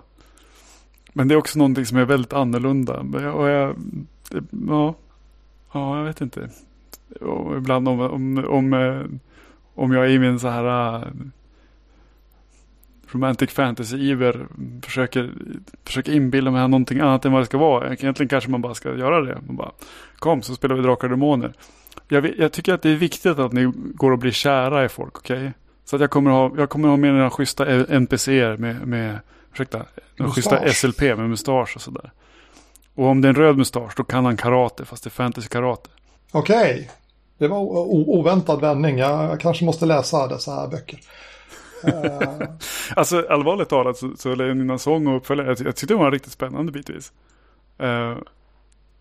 [1.12, 2.98] Men det är också någonting som är väldigt annorlunda.
[3.32, 3.76] Och jag,
[4.30, 4.94] det, ja,
[5.74, 6.48] ja, jag vet inte.
[7.20, 9.02] Och ibland om, om, om, eh,
[9.74, 11.08] om jag i min så här eh,
[13.14, 14.46] romantic fantasy-iver
[14.82, 15.32] försöker,
[15.84, 17.94] försöker inbilla mig någonting annat än vad det ska vara.
[17.94, 19.38] Egentligen kanske man bara ska göra det.
[19.46, 19.70] Man bara,
[20.18, 21.52] kom så spelar vi Drakar och Demoner.
[22.08, 25.18] Jag, jag tycker att det är viktigt att ni går och blir kära i folk,
[25.18, 25.52] okej?
[25.84, 29.18] Så att jag kommer ha, jag kommer ha med några schyssta NPCer med, med
[29.52, 29.84] ursäkta,
[30.16, 30.72] några schyssta.
[30.72, 32.10] SLP med mustasch och sådär.
[32.94, 35.90] Och om det är en röd mustasch då kan han karate, fast det är fantasy-karate.
[36.32, 36.90] Okej.
[37.38, 37.58] Det var
[38.08, 38.98] oväntad vändning.
[38.98, 41.00] Jag, kanske måste läsa dessa här böcker.
[41.84, 42.48] Eh,
[42.96, 46.32] Alltså allvarligt talat så, så Leoninas sång och uppföljare, jag, jag tyckte det var riktigt
[46.32, 47.12] spännande bitvis.
[47.78, 48.16] Eh,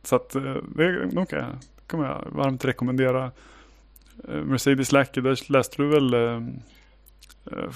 [0.04, 1.50] så att eh, det de kan jag,
[1.88, 3.32] kommer jag varmt rekommendera.
[4.44, 6.14] Mercedes Lackey, där läste du väl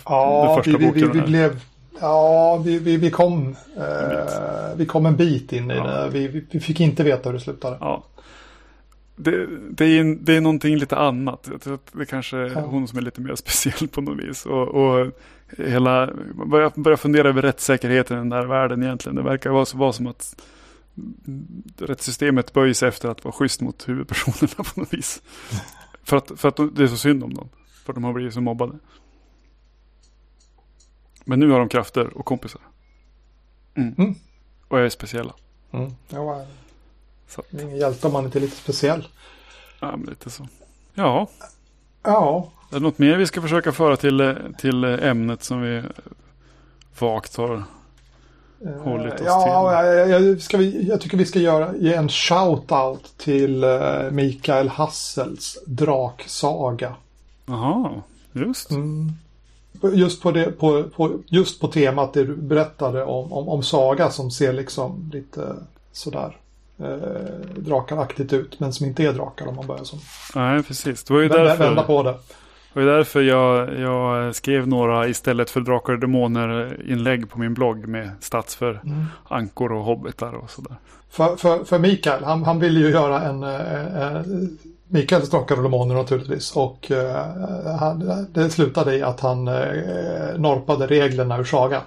[0.06, 1.12] ja, den första vi, vi, vi, boken?
[1.12, 1.28] vi här?
[1.28, 1.62] blev...
[2.02, 5.84] Ja, vi, vi, vi, kom, eh, vi kom en bit in i Ja.
[5.88, 6.10] det.
[6.10, 7.78] Vi, vi, fick inte veta hur det slutade.
[7.80, 8.04] Ja.
[9.16, 11.48] Det, det, är, det är någonting lite annat.
[11.52, 12.60] Jag tror att det kanske är Ja.
[12.62, 14.46] hon som är lite mer speciell på något vis.
[14.46, 15.08] Och, och
[15.58, 16.10] hela,
[16.46, 19.16] börja, börja fundera över rättssäkerheten i den där världen egentligen.
[19.16, 20.36] Det verkar vara, så- vara som att
[21.80, 25.22] rättssystemet böjer sig efter att vara schysst mot huvudpersonerna på något vis.
[26.04, 27.50] för att, för att de- det är så synd om dem.
[27.86, 28.74] För att de har blivit så mobbade.
[31.28, 32.62] Men nu har de krafter och kompisar.
[33.76, 33.96] Mm.
[33.98, 34.16] Mm.
[34.68, 35.34] Och är speciella.
[35.72, 35.92] Mm.
[36.10, 36.46] Ja,
[37.28, 39.08] Så, det är ingen hjälte om man inte är lite speciell.
[39.80, 40.48] ja, men lite så.
[40.94, 41.28] Ja,
[42.04, 45.62] Ja, Är det något mer vi ska försöka föra till, eh, till eh, ämnet som
[45.62, 45.84] vi
[47.00, 47.64] vagt har?
[48.66, 52.10] eh, Hållit oss ja jag, jag, ska vi, jag tycker vi ska göra, ge en
[52.10, 56.96] shout-out till eh, Mikael Hassels Draksaga.
[57.46, 58.02] Jaha,
[58.32, 58.72] just.
[58.72, 59.12] Mm.
[59.94, 64.10] Just på, det, på, på, just på temat det du berättade om, om, om Saga
[64.10, 65.56] som ser liksom lite
[65.92, 66.38] sådär
[66.80, 70.00] eh, drakaraktigt ut men som inte är drakar om man börjar som.
[70.36, 71.04] Nej, precis.
[71.04, 72.16] Det var ju därför, vända på det.
[72.74, 77.54] det var därför jag, jag skrev några istället för Drakar och Demoner inlägg på min
[77.54, 79.06] blogg med stats för Mm.
[79.28, 80.76] ankor och hobbitar och sådär.
[81.10, 84.22] För, för, för Mikael, han, han ville ju göra en eh, eh,
[84.88, 86.56] Mikaels Drakar och Demoner naturligtvis.
[86.56, 87.26] Och eh,
[87.80, 91.82] han, det slutade i att han eh, norpade reglerna ur Saga.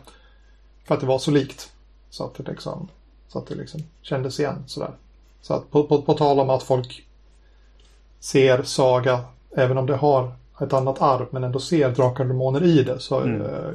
[0.84, 1.72] För att det var så likt.
[2.10, 2.88] Så att det liksom,
[3.28, 4.90] så att det liksom kändes igen sådär.
[5.42, 7.06] Så att på, på, på tal om att folk
[8.20, 9.20] ser Saga,
[9.56, 12.98] även om det har ett annat arv, men ändå ser Drakar och Demoner i det.
[13.00, 13.42] Så Mm.
[13.42, 13.72] eh,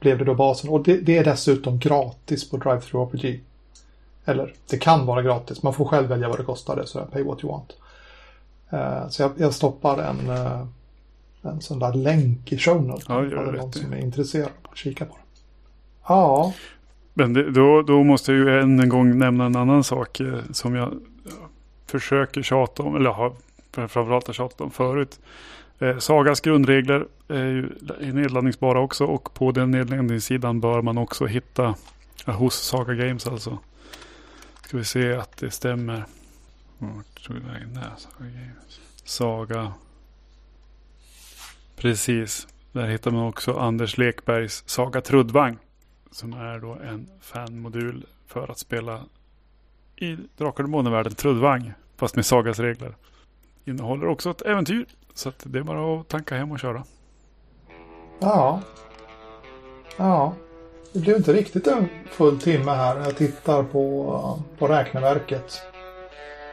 [0.00, 0.70] blev det då basen.
[0.70, 3.40] Och det, det är dessutom gratis på Drive-Thru RPG.
[4.24, 5.62] Eller det kan vara gratis.
[5.62, 6.76] Man får själv välja vad det kostar.
[6.76, 7.72] Det, så pay what you want.
[8.70, 10.66] Eh, så jag, jag stoppar en, eh,
[11.42, 13.04] en sån där länk i show notes.
[13.08, 15.40] Ja, det är någon som är intresserad att kika på det.
[16.08, 16.52] Ja,
[17.14, 20.38] Men det, då, då måste jag ju än en gång nämna en annan sak eh,
[20.52, 20.94] som jag
[21.86, 23.32] försöker tjata om, eller har
[23.72, 25.20] framförallt har tjatat om förut.
[25.78, 27.68] Eh, Sagas grundregler är ju
[28.00, 31.74] är nedladdningsbara också och på den nedladdningssidan bör man också hitta,
[32.26, 33.58] hos Saga Games alltså.
[34.64, 36.04] Ska vi se att det stämmer.
[36.80, 37.92] Vart tog det vägen där?
[37.96, 38.80] Saga Games.
[39.04, 39.72] Saga.
[41.76, 42.48] Precis.
[42.72, 45.58] Där hittar man också Anders Lekbergs Saga Truddvang.
[46.10, 49.00] Som är då en fanmodul för att spela
[49.96, 51.72] i Drakar och Demoner-världen Truddvang.
[51.96, 52.96] Fast med Sagas regler.
[53.64, 54.86] Innehåller också ett äventyr.
[55.14, 56.84] Så att det är bara att tanka hem och köra.
[58.20, 58.62] ja.
[59.96, 60.34] Ja.
[60.92, 65.62] Det blev inte riktigt en full timme här när jag tittar på, på räkneverket.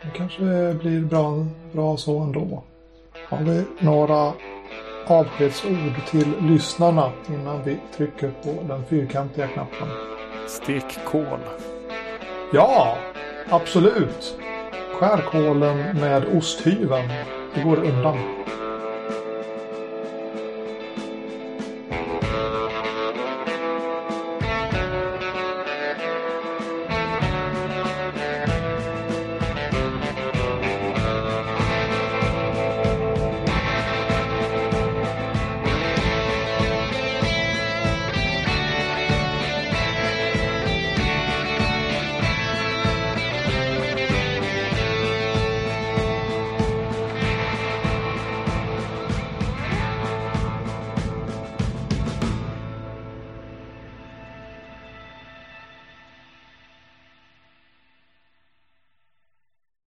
[0.02, 2.64] Det kanske blir bra, bra så ändå.
[3.30, 4.34] Har vi några
[5.08, 9.88] avskedsord till lyssnarna innan vi trycker på den fyrkantiga knappen?
[10.48, 11.40] Stek kål.
[12.54, 12.98] Ja,
[13.50, 14.38] absolut.
[14.94, 17.10] Skär kålen med osthyveln.
[17.56, 18.18] Det går undan.